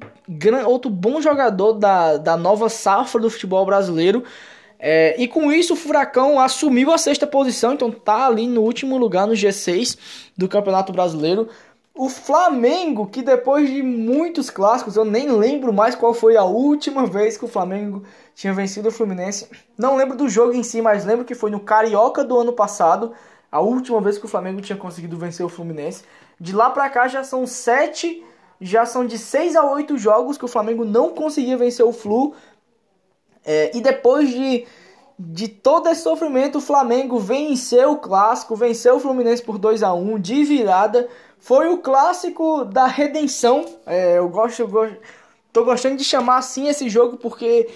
outro 0.67 0.91
bom 0.91 1.21
jogador 1.21 1.75
da, 1.75 2.17
da 2.17 2.37
nova 2.37 2.69
safra 2.69 3.21
do 3.21 3.31
futebol 3.31 3.65
brasileiro. 3.65 4.25
É, 4.83 5.15
e 5.19 5.29
com 5.29 5.53
isso 5.53 5.75
o 5.75 5.77
Furacão 5.77 6.41
assumiu 6.41 6.91
a 6.91 6.97
sexta 6.97 7.27
posição, 7.27 7.75
então 7.75 7.91
tá 7.91 8.27
ali 8.27 8.47
no 8.47 8.63
último 8.63 8.97
lugar 8.97 9.27
no 9.27 9.35
G6 9.35 9.99
do 10.37 10.49
Campeonato 10.49 10.91
Brasileiro. 10.91 11.49
O 11.95 12.09
Flamengo, 12.09 13.07
que 13.07 13.21
depois 13.21 13.69
de 13.69 13.83
muitos 13.83 14.49
clássicos, 14.49 14.97
eu 14.97 15.05
nem 15.05 15.31
lembro 15.31 15.73
mais 15.73 15.95
qual 15.95 16.15
foi 16.15 16.37
a 16.37 16.45
última 16.45 17.05
vez 17.05 17.37
que 17.37 17.45
o 17.45 17.49
Flamengo 17.49 18.05
tinha 18.35 18.55
vencido 18.55 18.89
o 18.89 18.93
Fluminense. 18.93 19.49
Não 19.77 19.97
lembro 19.97 20.17
do 20.17 20.29
jogo 20.29 20.53
em 20.55 20.63
si, 20.63 20.81
mas 20.81 21.05
lembro 21.05 21.25
que 21.25 21.35
foi 21.35 21.51
no 21.51 21.61
Carioca 21.61 22.23
do 22.25 22.39
ano 22.39 22.53
passado, 22.53 23.13
a 23.51 23.61
última 23.61 24.01
vez 24.01 24.17
que 24.17 24.25
o 24.25 24.29
Flamengo 24.29 24.61
tinha 24.61 24.79
conseguido 24.79 25.17
vencer 25.17 25.45
o 25.45 25.49
Fluminense. 25.49 26.05
De 26.39 26.55
lá 26.55 26.71
para 26.71 26.89
cá 26.89 27.09
já 27.09 27.25
são 27.25 27.47
sete, 27.47 28.25
já 28.61 28.87
são 28.87 29.05
de 29.05 29.19
seis 29.19 29.57
a 29.57 29.65
oito 29.65 29.99
jogos 29.99 30.39
que 30.39 30.45
o 30.45 30.49
Flamengo 30.49 30.85
não 30.85 31.11
conseguia 31.11 31.57
vencer 31.57 31.85
o 31.85 31.93
Flu. 31.93 32.35
É, 33.45 33.77
e 33.77 33.81
depois 33.81 34.31
de, 34.31 34.65
de 35.19 35.49
todo 35.49 35.89
esse 35.89 36.03
sofrimento, 36.03 36.59
o 36.59 36.61
Flamengo 36.61 37.19
venceu 37.19 37.93
o 37.93 37.99
clássico, 37.99 38.55
venceu 38.55 38.97
o 38.97 39.01
Fluminense 39.01 39.43
por 39.43 39.59
2 39.59 39.83
a 39.83 39.93
1 39.93 40.21
de 40.21 40.45
virada. 40.45 41.09
Foi 41.41 41.69
o 41.69 41.79
clássico 41.79 42.65
da 42.65 42.87
redenção. 42.87 43.65
É, 43.87 44.19
eu 44.19 44.29
gosto, 44.29 44.61
eu 44.61 44.69
gosto, 44.69 44.97
tô 45.53 45.65
gostando 45.65 45.97
de 45.97 46.05
chamar 46.05 46.39
assim 46.39 46.69
esse 46.69 46.89
jogo 46.89 47.17
porque 47.17 47.69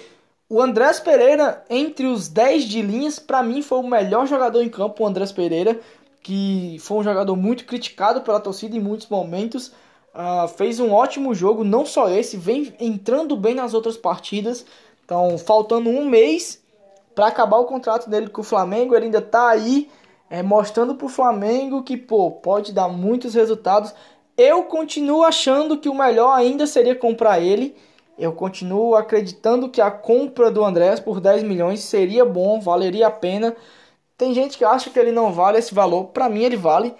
o 0.47 0.61
Andrés 0.61 0.99
Pereira, 0.99 1.63
entre 1.69 2.05
os 2.05 2.27
10 2.29 2.63
de 2.65 2.81
linhas, 2.81 3.19
para 3.19 3.43
mim 3.43 3.61
foi 3.61 3.79
o 3.79 3.87
melhor 3.87 4.27
jogador 4.27 4.61
em 4.61 4.69
campo, 4.69 5.03
o 5.03 5.07
Andrés 5.07 5.31
Pereira 5.31 5.79
que 6.25 6.77
foi 6.79 6.97
um 6.97 7.03
jogador 7.03 7.35
muito 7.35 7.65
criticado 7.65 8.21
pela 8.21 8.39
torcida 8.39 8.75
em 8.75 8.79
muitos 8.79 9.07
momentos. 9.07 9.67
Uh, 10.11 10.47
fez 10.47 10.79
um 10.79 10.91
ótimo 10.91 11.35
jogo, 11.35 11.63
não 11.63 11.85
só 11.85 12.09
esse, 12.09 12.35
vem 12.35 12.73
entrando 12.79 13.37
bem 13.37 13.53
nas 13.53 13.75
outras 13.75 13.95
partidas. 13.95 14.65
Então, 15.05 15.37
faltando 15.37 15.87
um 15.87 16.03
mês 16.03 16.63
para 17.13 17.27
acabar 17.27 17.57
o 17.57 17.65
contrato 17.65 18.09
dele 18.09 18.27
com 18.27 18.41
o 18.41 18.43
Flamengo, 18.43 18.95
ele 18.95 19.05
ainda 19.05 19.19
está 19.19 19.49
aí 19.49 19.87
é, 20.29 20.41
mostrando 20.41 20.95
para 20.95 21.05
o 21.05 21.09
Flamengo 21.09 21.83
que 21.83 21.97
pô, 21.97 22.31
pode 22.31 22.73
dar 22.73 22.87
muitos 22.87 23.33
resultados. 23.33 23.93
Eu 24.37 24.63
continuo 24.63 25.23
achando 25.23 25.77
que 25.77 25.89
o 25.89 25.95
melhor 25.95 26.33
ainda 26.33 26.67
seria 26.67 26.95
comprar 26.95 27.39
ele. 27.39 27.75
Eu 28.17 28.33
continuo 28.33 28.95
acreditando 28.95 29.69
que 29.69 29.81
a 29.81 29.91
compra 29.91 30.49
do 30.49 30.63
Andrés 30.63 30.99
por 30.99 31.19
10 31.19 31.43
milhões 31.43 31.81
seria 31.81 32.25
bom, 32.25 32.59
valeria 32.59 33.07
a 33.07 33.11
pena. 33.11 33.55
Tem 34.17 34.33
gente 34.33 34.57
que 34.57 34.63
acha 34.63 34.89
que 34.89 34.97
ele 34.97 35.11
não 35.11 35.33
vale 35.33 35.57
esse 35.57 35.73
valor. 35.73 36.05
Para 36.05 36.29
mim, 36.29 36.43
ele 36.43 36.55
vale. 36.55 36.95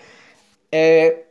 É... 0.72 1.24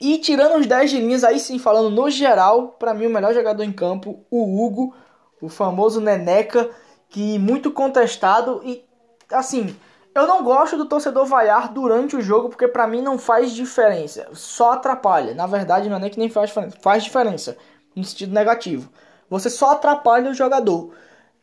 E 0.00 0.18
tirando 0.18 0.58
os 0.58 0.66
10 0.66 0.90
de 0.90 0.98
linhas, 0.98 1.22
aí 1.22 1.38
sim, 1.38 1.58
falando 1.58 1.90
no 1.90 2.10
geral, 2.10 2.68
para 2.78 2.94
mim, 2.94 3.06
o 3.06 3.10
melhor 3.10 3.32
jogador 3.32 3.62
em 3.62 3.72
campo, 3.72 4.24
o 4.30 4.64
Hugo, 4.64 4.94
o 5.40 5.48
famoso 5.48 6.00
Neneca, 6.00 6.68
que 7.08 7.38
muito 7.38 7.70
contestado. 7.70 8.60
E, 8.64 8.84
assim, 9.30 9.76
eu 10.14 10.26
não 10.26 10.44
gosto 10.44 10.76
do 10.76 10.86
torcedor 10.86 11.26
vaiar 11.26 11.72
durante 11.72 12.14
o 12.16 12.22
jogo, 12.22 12.48
porque 12.48 12.68
para 12.68 12.86
mim 12.86 13.02
não 13.02 13.18
faz 13.18 13.52
diferença. 13.52 14.28
Só 14.32 14.72
atrapalha. 14.72 15.34
Na 15.34 15.46
verdade, 15.46 15.88
não 15.88 15.96
é 15.96 16.00
nem 16.00 16.10
que 16.10 16.18
nem 16.18 16.28
faz 16.28 16.50
diferença. 16.50 16.76
Faz 16.80 17.02
diferença, 17.02 17.56
no 17.96 18.04
sentido 18.04 18.32
negativo. 18.32 18.90
Você 19.28 19.50
só 19.50 19.72
atrapalha 19.72 20.30
o 20.30 20.34
jogador. 20.34 20.92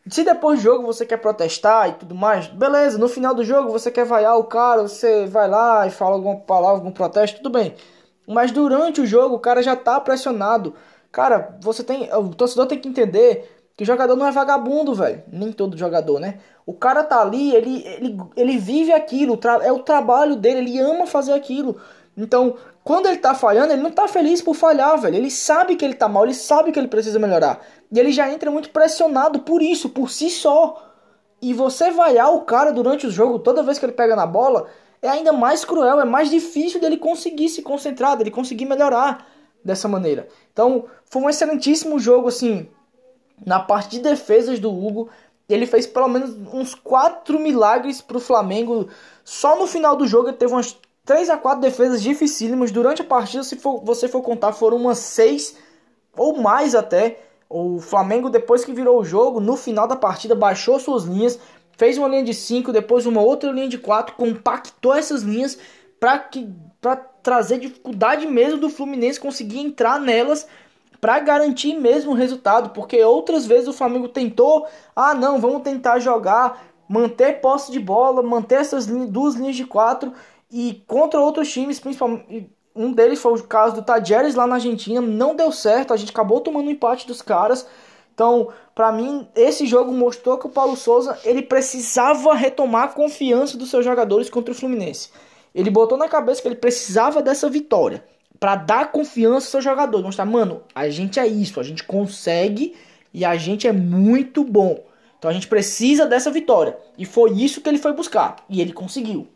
Se 0.09 0.23
depois 0.23 0.59
do 0.59 0.63
jogo 0.63 0.85
você 0.85 1.05
quer 1.05 1.17
protestar 1.17 1.89
e 1.89 1.93
tudo 1.93 2.15
mais, 2.15 2.47
beleza. 2.47 2.97
No 2.97 3.07
final 3.07 3.35
do 3.35 3.43
jogo 3.43 3.71
você 3.71 3.91
quer 3.91 4.05
vaiar 4.05 4.37
o 4.37 4.45
cara, 4.45 4.83
você 4.83 5.27
vai 5.27 5.47
lá 5.47 5.85
e 5.85 5.91
fala 5.91 6.15
alguma 6.15 6.37
palavra, 6.37 6.77
algum 6.77 6.91
protesto, 6.91 7.37
tudo 7.37 7.49
bem. 7.51 7.75
Mas 8.27 8.51
durante 8.51 9.01
o 9.01 9.05
jogo 9.05 9.35
o 9.35 9.39
cara 9.39 9.61
já 9.61 9.75
tá 9.75 9.99
pressionado. 9.99 10.73
Cara, 11.11 11.57
você 11.61 11.83
tem. 11.83 12.09
O 12.13 12.29
torcedor 12.29 12.65
tem 12.67 12.79
que 12.79 12.87
entender 12.87 13.60
que 13.81 13.85
jogador 13.85 14.15
não 14.15 14.27
é 14.27 14.31
vagabundo, 14.31 14.93
velho. 14.93 15.23
Nem 15.27 15.51
todo 15.51 15.75
jogador, 15.75 16.19
né? 16.19 16.37
O 16.67 16.73
cara 16.73 17.03
tá 17.03 17.19
ali, 17.19 17.55
ele, 17.55 17.83
ele, 17.83 18.17
ele 18.35 18.57
vive 18.59 18.91
aquilo, 18.91 19.39
é 19.63 19.71
o 19.71 19.79
trabalho 19.79 20.35
dele, 20.35 20.59
ele 20.59 20.79
ama 20.79 21.07
fazer 21.07 21.33
aquilo. 21.33 21.81
Então, 22.15 22.57
quando 22.83 23.07
ele 23.07 23.17
tá 23.17 23.33
falhando, 23.33 23.73
ele 23.73 23.81
não 23.81 23.89
tá 23.89 24.07
feliz 24.07 24.39
por 24.39 24.53
falhar, 24.53 25.01
velho. 25.01 25.15
Ele 25.15 25.31
sabe 25.31 25.75
que 25.75 25.83
ele 25.83 25.95
tá 25.95 26.07
mal, 26.07 26.25
ele 26.25 26.35
sabe 26.35 26.71
que 26.71 26.77
ele 26.77 26.89
precisa 26.89 27.17
melhorar. 27.17 27.59
E 27.91 27.99
ele 27.99 28.11
já 28.11 28.31
entra 28.31 28.51
muito 28.51 28.69
pressionado 28.69 29.39
por 29.39 29.63
isso, 29.63 29.89
por 29.89 30.11
si 30.11 30.29
só. 30.29 30.93
E 31.41 31.51
você 31.51 31.89
vaiar 31.89 32.31
o 32.31 32.41
cara 32.41 32.71
durante 32.71 33.07
o 33.07 33.11
jogo, 33.11 33.39
toda 33.39 33.63
vez 33.63 33.79
que 33.79 33.85
ele 33.85 33.93
pega 33.93 34.15
na 34.15 34.27
bola, 34.27 34.67
é 35.01 35.09
ainda 35.09 35.33
mais 35.33 35.65
cruel, 35.65 35.99
é 35.99 36.05
mais 36.05 36.29
difícil 36.29 36.79
dele 36.79 36.97
conseguir 36.97 37.49
se 37.49 37.63
concentrar, 37.63 38.15
dele 38.15 38.29
conseguir 38.29 38.65
melhorar 38.65 39.25
dessa 39.65 39.87
maneira. 39.87 40.27
Então, 40.53 40.85
foi 41.03 41.23
um 41.23 41.29
excelentíssimo 41.31 41.97
jogo, 41.97 42.27
assim, 42.27 42.69
na 43.45 43.59
parte 43.59 43.91
de 43.91 43.99
defesas 43.99 44.59
do 44.59 44.71
Hugo. 44.71 45.09
Ele 45.49 45.65
fez 45.65 45.85
pelo 45.85 46.07
menos 46.07 46.35
uns 46.53 46.73
quatro 46.73 47.39
milagres 47.39 48.01
para 48.01 48.17
o 48.17 48.21
Flamengo. 48.21 48.87
Só 49.23 49.57
no 49.57 49.67
final 49.67 49.95
do 49.95 50.07
jogo 50.07 50.29
ele 50.29 50.37
teve 50.37 50.53
umas 50.53 50.77
3 51.05 51.29
a 51.29 51.37
4 51.37 51.59
defesas 51.61 52.01
dificílimas. 52.01 52.71
Durante 52.71 53.01
a 53.01 53.05
partida, 53.05 53.43
se 53.43 53.55
for, 53.55 53.83
você 53.83 54.07
for 54.07 54.21
contar, 54.21 54.53
foram 54.53 54.77
umas 54.77 54.99
6 54.99 55.57
ou 56.15 56.41
mais 56.41 56.75
até. 56.75 57.19
O 57.49 57.81
Flamengo, 57.81 58.29
depois 58.29 58.63
que 58.63 58.71
virou 58.71 59.01
o 59.01 59.03
jogo, 59.03 59.41
no 59.41 59.57
final 59.57 59.85
da 59.85 59.95
partida, 59.97 60.33
baixou 60.33 60.79
suas 60.79 61.03
linhas, 61.03 61.37
fez 61.77 61.97
uma 61.97 62.07
linha 62.07 62.23
de 62.23 62.33
5, 62.33 62.71
depois 62.71 63.05
uma 63.05 63.19
outra 63.19 63.51
linha 63.51 63.67
de 63.67 63.77
4, 63.77 64.15
compactou 64.15 64.95
essas 64.95 65.21
linhas 65.21 65.57
para 65.99 66.95
trazer 67.21 67.59
dificuldade 67.59 68.25
mesmo 68.25 68.57
do 68.57 68.69
Fluminense 68.69 69.19
conseguir 69.19 69.59
entrar 69.59 69.99
nelas 69.99 70.47
para 71.01 71.19
garantir 71.19 71.73
mesmo 71.73 72.11
o 72.11 72.15
resultado, 72.15 72.69
porque 72.69 73.03
outras 73.03 73.45
vezes 73.45 73.67
o 73.67 73.73
Flamengo 73.73 74.07
tentou, 74.07 74.67
ah 74.95 75.13
não, 75.13 75.41
vamos 75.41 75.63
tentar 75.63 75.99
jogar, 75.99 76.63
manter 76.87 77.41
posse 77.41 77.71
de 77.71 77.79
bola, 77.79 78.21
manter 78.21 78.55
essas 78.55 78.85
duas 78.85 79.35
linhas 79.35 79.55
de 79.55 79.65
quatro 79.65 80.13
e 80.51 80.83
contra 80.87 81.19
outros 81.19 81.51
times, 81.51 81.79
principalmente 81.79 82.49
um 82.75 82.93
deles 82.93 83.19
foi 83.19 83.33
o 83.33 83.43
caso 83.43 83.75
do 83.75 83.81
Tajeres 83.81 84.35
lá 84.35 84.47
na 84.47 84.55
Argentina, 84.55 85.01
não 85.01 85.35
deu 85.35 85.51
certo, 85.51 85.93
a 85.93 85.97
gente 85.97 86.11
acabou 86.11 86.39
tomando 86.39 86.67
um 86.67 86.71
empate 86.71 87.05
dos 87.05 87.21
caras. 87.21 87.67
Então 88.13 88.43
Então, 88.43 88.49
para 88.75 88.91
mim, 88.91 89.27
esse 89.35 89.65
jogo 89.65 89.91
mostrou 89.91 90.37
que 90.37 90.45
o 90.45 90.49
Paulo 90.49 90.77
Souza 90.77 91.17
ele 91.23 91.41
precisava 91.41 92.35
retomar 92.35 92.83
a 92.83 92.87
confiança 92.89 93.57
dos 93.57 93.69
seus 93.69 93.83
jogadores 93.83 94.29
contra 94.29 94.53
o 94.53 94.55
Fluminense. 94.55 95.09
Ele 95.55 95.71
botou 95.71 95.97
na 95.97 96.07
cabeça 96.07 96.41
que 96.41 96.47
ele 96.47 96.55
precisava 96.55 97.21
dessa 97.21 97.49
vitória 97.49 98.03
para 98.41 98.55
dar 98.55 98.91
confiança 98.91 99.35
aos 99.35 99.51
seus 99.51 99.63
jogadores, 99.63 100.03
mostrar, 100.03 100.25
mano, 100.25 100.63
a 100.73 100.89
gente 100.89 101.19
é 101.19 101.27
isso, 101.27 101.59
a 101.59 101.63
gente 101.63 101.83
consegue 101.83 102.75
e 103.13 103.23
a 103.23 103.37
gente 103.37 103.67
é 103.67 103.71
muito 103.71 104.43
bom. 104.43 104.83
Então 105.19 105.29
a 105.29 105.33
gente 105.33 105.47
precisa 105.47 106.07
dessa 106.07 106.31
vitória. 106.31 106.75
E 106.97 107.05
foi 107.05 107.33
isso 107.33 107.61
que 107.61 107.69
ele 107.69 107.77
foi 107.77 107.93
buscar. 107.93 108.37
E 108.49 108.59
ele 108.59 108.73
conseguiu. 108.73 109.27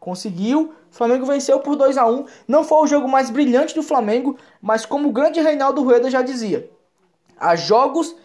Conseguiu. 0.00 0.72
O 0.90 0.96
Flamengo 0.96 1.26
venceu 1.26 1.60
por 1.60 1.76
2 1.76 1.98
a 1.98 2.06
1 2.06 2.24
Não 2.48 2.64
foi 2.64 2.78
o 2.78 2.86
jogo 2.86 3.06
mais 3.06 3.28
brilhante 3.28 3.74
do 3.74 3.82
Flamengo, 3.82 4.38
mas 4.62 4.86
como 4.86 5.10
o 5.10 5.12
grande 5.12 5.42
Reinaldo 5.42 5.82
Rueda 5.82 6.10
já 6.10 6.22
dizia, 6.22 6.70
há 7.36 7.54
jogos 7.56 8.16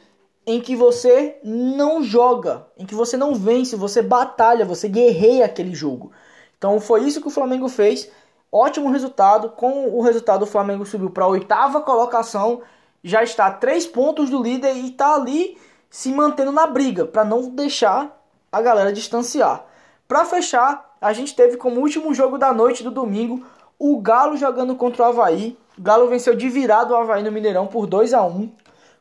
em 0.47 0.61
que 0.61 0.73
você 0.73 1.37
não 1.43 2.01
joga, 2.01 2.65
em 2.77 2.85
que 2.85 2.95
você 2.95 3.17
não 3.17 3.35
vence, 3.35 3.75
você 3.75 4.01
batalha, 4.01 4.63
você 4.63 4.87
guerreia 4.87 5.43
aquele 5.43 5.75
jogo. 5.75 6.13
Então 6.57 6.79
foi 6.79 7.03
isso 7.03 7.19
que 7.19 7.27
o 7.27 7.31
Flamengo 7.31 7.67
fez. 7.67 8.09
Ótimo 8.51 8.89
resultado. 8.89 9.49
Com 9.49 9.89
o 9.89 10.01
resultado, 10.01 10.43
o 10.43 10.47
Flamengo 10.47 10.85
subiu 10.85 11.09
para 11.09 11.25
a 11.25 11.27
oitava 11.27 11.81
colocação. 11.81 12.61
Já 13.03 13.23
está 13.23 13.47
a 13.47 13.51
três 13.51 13.85
pontos 13.85 14.29
do 14.29 14.41
líder 14.41 14.75
e 14.75 14.89
está 14.89 15.15
ali 15.15 15.57
se 15.89 16.11
mantendo 16.11 16.51
na 16.51 16.67
briga 16.67 17.05
para 17.05 17.23
não 17.23 17.49
deixar 17.49 18.19
a 18.51 18.61
galera 18.61 18.91
distanciar. 18.91 19.65
Para 20.07 20.25
fechar, 20.25 20.95
a 20.99 21.13
gente 21.13 21.35
teve 21.35 21.57
como 21.57 21.79
último 21.79 22.13
jogo 22.13 22.37
da 22.37 22.51
noite 22.51 22.83
do 22.83 22.91
domingo 22.91 23.45
o 23.77 23.99
Galo 24.01 24.35
jogando 24.35 24.75
contra 24.75 25.03
o 25.03 25.05
Havaí. 25.05 25.57
O 25.77 25.81
Galo 25.81 26.07
venceu 26.07 26.35
de 26.35 26.49
virado 26.49 26.93
o 26.93 26.97
Havaí 26.97 27.23
no 27.23 27.31
Mineirão 27.31 27.67
por 27.67 27.87
2 27.87 28.13
a 28.13 28.23
1 28.23 28.49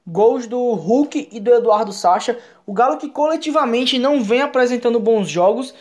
Gols 0.07 0.47
do 0.47 0.73
Hulk 0.73 1.29
e 1.31 1.41
do 1.41 1.53
Eduardo 1.53 1.93
Sacha. 1.93 2.39
O 2.65 2.73
Galo 2.73 2.97
que 2.97 3.11
coletivamente 3.11 3.99
não 3.99 4.23
vem 4.23 4.41
apresentando 4.41 4.99
bons 4.99 5.29
jogos. 5.29 5.75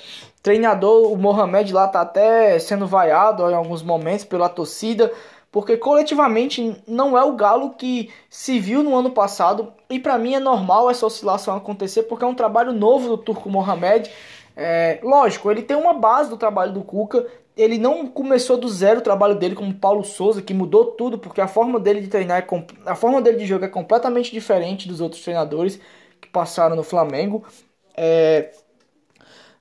Treinador, 0.47 1.11
o 1.11 1.17
Mohamed 1.17 1.73
lá 1.73 1.89
tá 1.89 1.99
até 1.99 2.57
sendo 2.57 2.87
vaiado 2.87 3.43
em 3.51 3.53
alguns 3.53 3.83
momentos 3.83 4.23
pela 4.23 4.47
torcida 4.47 5.11
porque 5.51 5.75
coletivamente 5.75 6.81
não 6.87 7.17
é 7.17 7.23
o 7.25 7.35
Galo 7.35 7.71
que 7.71 8.09
se 8.29 8.57
viu 8.57 8.81
no 8.81 8.95
ano 8.95 9.11
passado 9.11 9.73
e 9.89 9.99
para 9.99 10.17
mim 10.17 10.35
é 10.35 10.39
normal 10.39 10.89
essa 10.89 11.05
oscilação 11.05 11.57
acontecer 11.57 12.03
porque 12.03 12.23
é 12.23 12.27
um 12.27 12.33
trabalho 12.33 12.71
novo 12.71 13.09
do 13.09 13.17
Turco 13.17 13.49
Mohamed. 13.49 14.09
É, 14.55 15.01
lógico, 15.03 15.51
ele 15.51 15.63
tem 15.63 15.75
uma 15.75 15.93
base 15.93 16.29
do 16.29 16.37
trabalho 16.37 16.71
do 16.71 16.81
Cuca, 16.81 17.27
ele 17.57 17.77
não 17.77 18.07
começou 18.07 18.55
do 18.55 18.69
zero 18.69 19.01
o 19.01 19.03
trabalho 19.03 19.35
dele 19.35 19.53
como 19.53 19.73
Paulo 19.73 20.05
Souza, 20.05 20.41
que 20.41 20.53
mudou 20.53 20.85
tudo, 20.93 21.19
porque 21.19 21.41
a 21.41 21.47
forma 21.49 21.77
dele 21.77 21.99
de 21.99 22.07
treinar, 22.07 22.39
é, 22.39 22.89
a 22.89 22.95
forma 22.95 23.21
dele 23.21 23.35
de 23.35 23.45
jogar 23.45 23.67
é 23.67 23.69
completamente 23.69 24.31
diferente 24.31 24.87
dos 24.87 25.01
outros 25.01 25.21
treinadores 25.21 25.77
que 26.21 26.29
passaram 26.29 26.77
no 26.77 26.83
Flamengo. 26.83 27.43
É, 27.97 28.51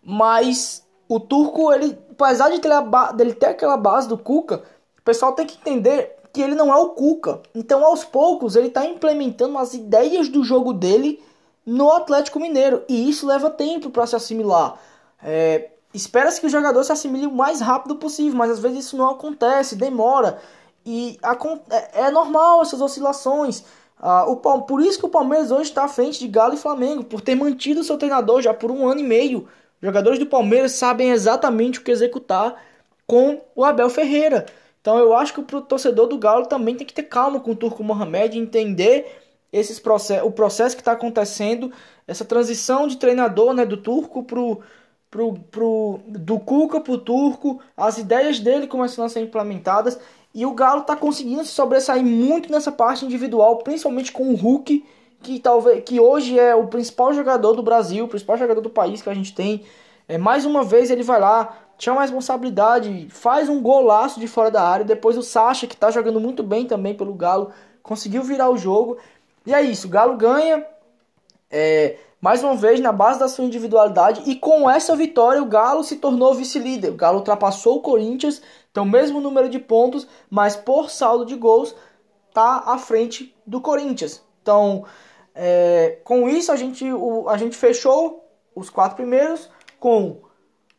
mas 0.09 0.87
o 1.09 1.19
Turco, 1.19 1.73
ele, 1.73 1.99
apesar 2.12 2.49
de 2.51 2.61
ter, 2.61 2.71
a, 2.71 3.12
dele 3.12 3.35
ter 3.35 3.47
aquela 3.47 3.77
base 3.77 4.09
do 4.09 4.16
Cuca, 4.16 4.62
pessoal 5.07 5.33
tem 5.33 5.47
que 5.47 5.57
entender 5.57 6.16
que 6.33 6.42
ele 6.42 6.57
não 6.57 6.71
é 6.71 6.77
o 6.77 6.90
Cuca. 6.90 7.40
Então, 7.55 7.85
aos 7.85 8.05
poucos, 8.05 8.57
ele 8.57 8.66
está 8.66 8.85
implementando 8.85 9.57
as 9.57 9.73
ideias 9.73 10.29
do 10.29 10.45
jogo 10.45 10.73
dele 10.75 11.23
no 11.64 11.90
Atlético 11.92 12.40
Mineiro. 12.40 12.85
E 12.88 13.09
isso 13.09 13.27
leva 13.27 13.49
tempo 13.49 13.88
para 13.88 14.07
se 14.07 14.16
assimilar. 14.16 14.79
É, 15.23 15.71
Espera-se 15.95 16.38
que 16.38 16.47
o 16.47 16.51
jogador 16.51 16.85
se 16.85 16.92
assimile 16.92 17.27
o 17.27 17.33
mais 17.33 17.61
rápido 17.61 17.97
possível, 17.97 18.37
mas 18.37 18.51
às 18.51 18.59
vezes 18.59 18.85
isso 18.85 18.99
não 18.99 19.09
acontece, 19.09 19.77
demora. 19.77 20.38
E 20.85 21.19
é, 21.71 22.03
é 22.03 22.11
normal 22.11 22.61
essas 22.61 22.83
oscilações. 22.83 23.64
Ah, 23.99 24.27
o, 24.29 24.37
por 24.37 24.83
isso 24.83 24.99
que 24.99 25.07
o 25.07 25.09
Palmeiras 25.09 25.51
hoje 25.51 25.71
está 25.71 25.85
à 25.85 25.88
frente 25.88 26.19
de 26.19 26.29
Galo 26.29 26.53
e 26.53 26.59
Flamengo, 26.59 27.03
por 27.03 27.23
ter 27.23 27.35
mantido 27.35 27.83
seu 27.83 27.97
treinador 27.97 28.42
já 28.42 28.53
por 28.53 28.71
um 28.71 28.87
ano 28.87 29.01
e 29.01 29.05
meio. 29.05 29.49
Jogadores 29.83 30.19
do 30.19 30.27
Palmeiras 30.27 30.73
sabem 30.73 31.11
exatamente 31.11 31.79
o 31.79 31.83
que 31.83 31.91
executar 31.91 32.62
com 33.07 33.41
o 33.55 33.65
Abel 33.65 33.91
Ferreira. 33.91 34.47
Então 34.81 34.99
eu 34.99 35.15
acho 35.15 35.33
que 35.33 35.41
o 35.41 35.61
torcedor 35.61 36.07
do 36.07 36.19
Galo 36.19 36.47
também 36.47 36.75
tem 36.75 36.87
que 36.87 36.95
ter 36.95 37.05
calma 37.05 37.41
com 37.41 37.53
o 37.53 37.57
Turco 37.57 37.83
Mohamed, 37.83 38.39
entender 38.39 39.23
esses 39.53 39.79
process 39.79 40.23
o 40.23 40.31
processo 40.31 40.77
que 40.77 40.83
está 40.83 40.93
acontecendo, 40.93 41.73
essa 42.07 42.25
transição 42.25 42.87
de 42.87 42.97
treinador 42.97 43.53
né, 43.53 43.65
do 43.65 43.77
Turco 43.77 44.23
pro, 44.23 44.61
pro, 45.11 45.35
pro, 45.51 46.01
do 46.07 46.39
Cuca 46.39 46.81
pro 46.81 46.99
Turco, 46.99 47.61
as 47.77 47.99
ideias 47.99 48.39
dele 48.39 48.67
começando 48.67 49.07
a 49.07 49.09
ser 49.09 49.21
implementadas 49.21 49.99
e 50.35 50.45
o 50.45 50.53
Galo 50.53 50.83
está 50.83 50.95
conseguindo 50.95 51.45
se 51.45 51.53
sobressair 51.53 52.05
muito 52.05 52.53
nessa 52.53 52.71
parte 52.71 53.05
individual, 53.05 53.59
principalmente 53.59 54.12
com 54.12 54.31
o 54.31 54.37
Hulk, 54.37 54.85
que 55.22 55.38
talvez 55.40 55.83
que 55.85 55.98
hoje 55.98 56.38
é 56.38 56.55
o 56.55 56.66
principal 56.66 57.12
jogador 57.12 57.55
do 57.55 57.62
Brasil, 57.62 58.05
o 58.05 58.09
principal 58.09 58.37
jogador 58.37 58.61
do 58.61 58.70
país 58.70 59.02
que 59.02 59.11
a 59.11 59.14
gente 59.14 59.35
tem. 59.35 59.64
É, 60.09 60.16
mais 60.16 60.44
uma 60.44 60.62
vez 60.62 60.90
ele 60.90 61.02
vai 61.02 61.20
lá, 61.20 61.57
chama 61.79 61.98
a 61.98 62.02
responsabilidade, 62.02 63.09
faz 63.11 63.48
um 63.48 63.61
golaço 63.61 64.20
de 64.20 64.29
fora 64.29 64.50
da 64.50 64.62
área. 64.62 64.85
Depois 64.85 65.16
o 65.16 65.22
Sacha, 65.22 65.66
que 65.66 65.74
está 65.74 65.90
jogando 65.90 66.20
muito 66.20 66.42
bem 66.42 66.66
também 66.66 66.94
pelo 66.94 67.14
Galo, 67.14 67.50
conseguiu 67.83 68.22
virar 68.22 68.50
o 68.50 68.57
jogo. 68.57 68.98
E 69.44 69.52
é 69.52 69.62
isso, 69.62 69.87
o 69.87 69.90
Galo 69.90 70.16
ganha. 70.16 70.64
É, 71.50 71.98
mais 72.20 72.42
uma 72.42 72.57
vez 72.57 72.81
na 72.81 72.90
base 72.90 73.20
da 73.20 73.29
sua 73.29 73.44
individualidade 73.44 74.22
e 74.29 74.35
com 74.35 74.68
essa 74.68 74.96
vitória 74.96 75.40
o 75.40 75.46
Galo 75.46 75.85
se 75.85 75.96
tornou 75.96 76.35
vice-líder. 76.35 76.90
O 76.90 76.96
Galo 76.96 77.18
ultrapassou 77.18 77.76
o 77.76 77.81
Corinthians, 77.81 78.42
tem 78.72 78.83
o 78.83 78.87
mesmo 78.87 79.20
número 79.20 79.48
de 79.48 79.59
pontos, 79.59 80.09
mas 80.29 80.57
por 80.57 80.90
saldo 80.90 81.24
de 81.24 81.37
gols 81.37 81.74
tá 82.35 82.64
à 82.66 82.79
frente 82.79 83.35
do 83.46 83.61
Corinthians. 83.61 84.26
Então, 84.47 84.85
é, 85.35 85.99
com 86.05 86.29
isso 86.29 86.53
a 86.53 86.57
gente, 86.57 86.85
o, 86.93 87.29
a 87.29 87.37
gente 87.37 87.57
fechou 87.57 88.25
os 88.55 88.71
quatro 88.71 88.95
primeiros 88.95 89.51
com 89.81 90.21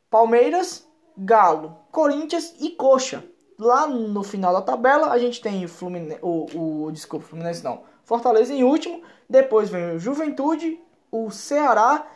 Palmeiras, 0.10 0.88
Galo, 1.18 1.78
Corinthians 1.92 2.56
e 2.62 2.70
Coxa. 2.70 3.26
Lá 3.60 3.86
no 3.86 4.24
final 4.24 4.54
da 4.54 4.62
tabela 4.62 5.12
a 5.12 5.20
gente 5.20 5.42
tem 5.42 5.66
o 5.66 6.46
o 6.56 6.92
desculpa, 6.94 7.26
Fluminense 7.26 7.62
não, 7.62 7.82
Fortaleza 8.06 8.54
em 8.54 8.64
último, 8.64 9.02
depois 9.30 9.70
vem 9.70 9.96
o 9.96 10.00
Juventude, 10.00 10.80
o 11.12 11.30
Ceará 11.30 12.08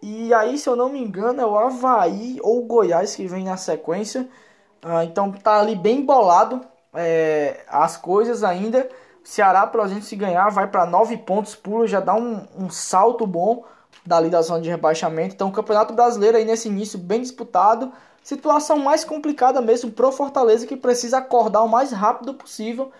e 0.00 0.32
aí, 0.32 0.56
se 0.56 0.68
eu 0.68 0.76
não 0.76 0.88
me 0.88 1.00
engano, 1.00 1.40
é 1.40 1.46
o 1.46 1.58
Havaí 1.58 2.38
ou 2.42 2.60
o 2.60 2.66
Goiás 2.66 3.16
que 3.16 3.26
vem 3.26 3.44
na 3.44 3.56
sequência. 3.56 4.28
Ah, 4.82 5.04
então 5.04 5.32
tá 5.32 5.58
ali 5.58 5.74
bem 5.74 6.04
bolado 6.04 6.60
é, 6.94 7.64
as 7.66 7.96
coisas 7.96 8.44
ainda. 8.44 8.88
O 9.24 9.28
Ceará, 9.28 9.66
por 9.66 9.80
exemplo, 9.84 10.02
se 10.02 10.16
ganhar, 10.16 10.48
vai 10.50 10.66
para 10.66 10.84
9 10.84 11.16
pontos 11.18 11.54
pulos, 11.54 11.90
já 11.90 12.00
dá 12.00 12.14
um, 12.14 12.46
um 12.58 12.70
salto 12.70 13.26
bom 13.26 13.64
dali 14.04 14.28
da 14.28 14.42
zona 14.42 14.60
de 14.60 14.68
rebaixamento. 14.68 15.34
Então, 15.34 15.48
o 15.48 15.52
Campeonato 15.52 15.94
Brasileiro 15.94 16.36
aí 16.36 16.44
nesse 16.44 16.68
início 16.68 16.98
bem 16.98 17.20
disputado. 17.20 17.92
Situação 18.22 18.78
mais 18.78 19.04
complicada 19.04 19.60
mesmo 19.60 19.90
pro 19.90 20.12
Fortaleza 20.12 20.66
que 20.66 20.76
precisa 20.76 21.18
acordar 21.18 21.62
o 21.62 21.68
mais 21.68 21.90
rápido 21.90 22.34
possível, 22.34 22.92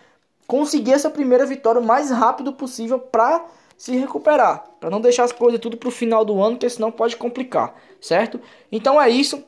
conseguir 0.46 0.92
essa 0.92 1.08
primeira 1.08 1.46
vitória 1.46 1.80
o 1.80 1.85
mais 1.85 2.11
rápido 2.11 2.52
possível 2.52 2.98
para 2.98 3.44
se 3.76 3.96
recuperar, 3.96 4.64
para 4.80 4.90
não 4.90 5.00
deixar 5.00 5.24
as 5.24 5.32
coisas 5.32 5.61
tudo 5.61 5.76
pro 5.76 5.90
final 5.90 6.24
do 6.24 6.40
ano, 6.40 6.56
porque 6.56 6.70
senão 6.70 6.90
pode 6.90 7.16
complicar, 7.16 7.74
certo? 8.00 8.40
Então 8.70 9.00
é 9.00 9.08
isso. 9.08 9.44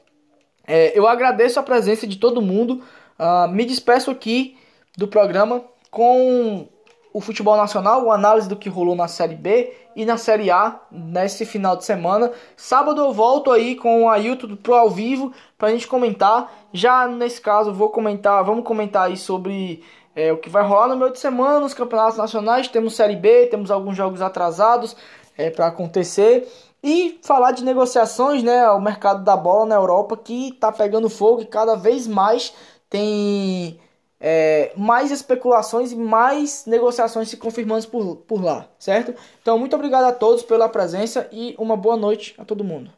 É, 0.66 0.96
eu 0.98 1.06
agradeço 1.06 1.60
a 1.60 1.62
presença 1.62 2.06
de 2.06 2.16
todo 2.16 2.40
mundo. 2.40 2.82
Uh, 3.18 3.48
me 3.48 3.64
despeço 3.64 4.10
aqui 4.10 4.56
do 4.96 5.06
programa 5.06 5.62
com 5.94 6.66
o 7.12 7.20
futebol 7.20 7.57
nacional, 7.57 8.11
a 8.11 8.16
análise 8.16 8.48
do 8.48 8.57
que 8.57 8.68
rolou 8.68 8.96
na 8.96 9.07
Série 9.07 9.37
B 9.37 9.72
e 9.94 10.04
na 10.04 10.16
Série 10.16 10.50
A 10.50 10.80
nesse 10.90 11.46
final 11.46 11.76
de 11.76 11.85
semana. 11.85 12.33
Sábado 12.57 13.00
eu 13.00 13.12
volto 13.12 13.52
aí 13.52 13.76
com 13.76 14.02
o 14.02 14.09
Ailton 14.11 14.57
pro 14.57 14.74
ao 14.74 14.90
vivo 14.90 15.33
pra 15.57 15.70
gente 15.70 15.87
comentar. 15.87 16.52
Já 16.72 17.07
nesse 17.07 17.40
caso 17.40 17.72
vou 17.72 17.90
comentar, 17.90 18.42
vamos 18.42 18.64
comentar 18.64 19.07
aí 19.07 19.16
sobre 19.16 19.85
é, 20.16 20.33
o 20.33 20.38
que 20.38 20.50
vai 20.50 20.64
rolar 20.64 20.88
no 20.88 20.96
meio 20.96 21.12
de 21.12 21.20
semana 21.20 21.61
nos 21.61 21.72
campeonatos 21.72 22.18
nacionais. 22.18 22.66
Temos 22.66 22.96
Série 22.96 23.14
B, 23.14 23.46
temos 23.46 23.70
alguns 23.70 23.96
jogos 23.96 24.20
atrasados 24.20 24.96
é, 25.38 25.50
para 25.50 25.68
acontecer. 25.68 26.48
E 26.83 27.20
falar 27.22 27.52
de 27.52 27.62
negociações, 27.62 28.42
né? 28.42 28.68
O 28.70 28.80
mercado 28.80 29.22
da 29.22 29.37
bola 29.37 29.66
na 29.66 29.76
Europa 29.76 30.16
que 30.16 30.50
tá 30.54 30.72
pegando 30.72 31.09
fogo 31.09 31.42
e 31.42 31.46
cada 31.46 31.76
vez 31.76 32.09
mais 32.09 32.52
tem 32.90 33.78
é, 34.20 34.72
mais 34.77 35.11
especulações 35.11 35.92
e 35.92 35.96
mais 35.96 36.64
negociações 36.66 37.29
se 37.29 37.37
confirmando 37.37 37.87
por, 37.88 38.16
por 38.16 38.42
lá, 38.42 38.68
certo? 38.79 39.14
Então, 39.42 39.59
muito 39.59 39.74
obrigado 39.74 40.05
a 40.05 40.12
todos 40.12 40.42
pela 40.42 40.68
presença 40.68 41.29
e 41.33 41.55
uma 41.59 41.77
boa 41.77 41.96
noite 41.96 42.35
a 42.38 42.44
todo 42.44 42.64
mundo. 42.64 42.90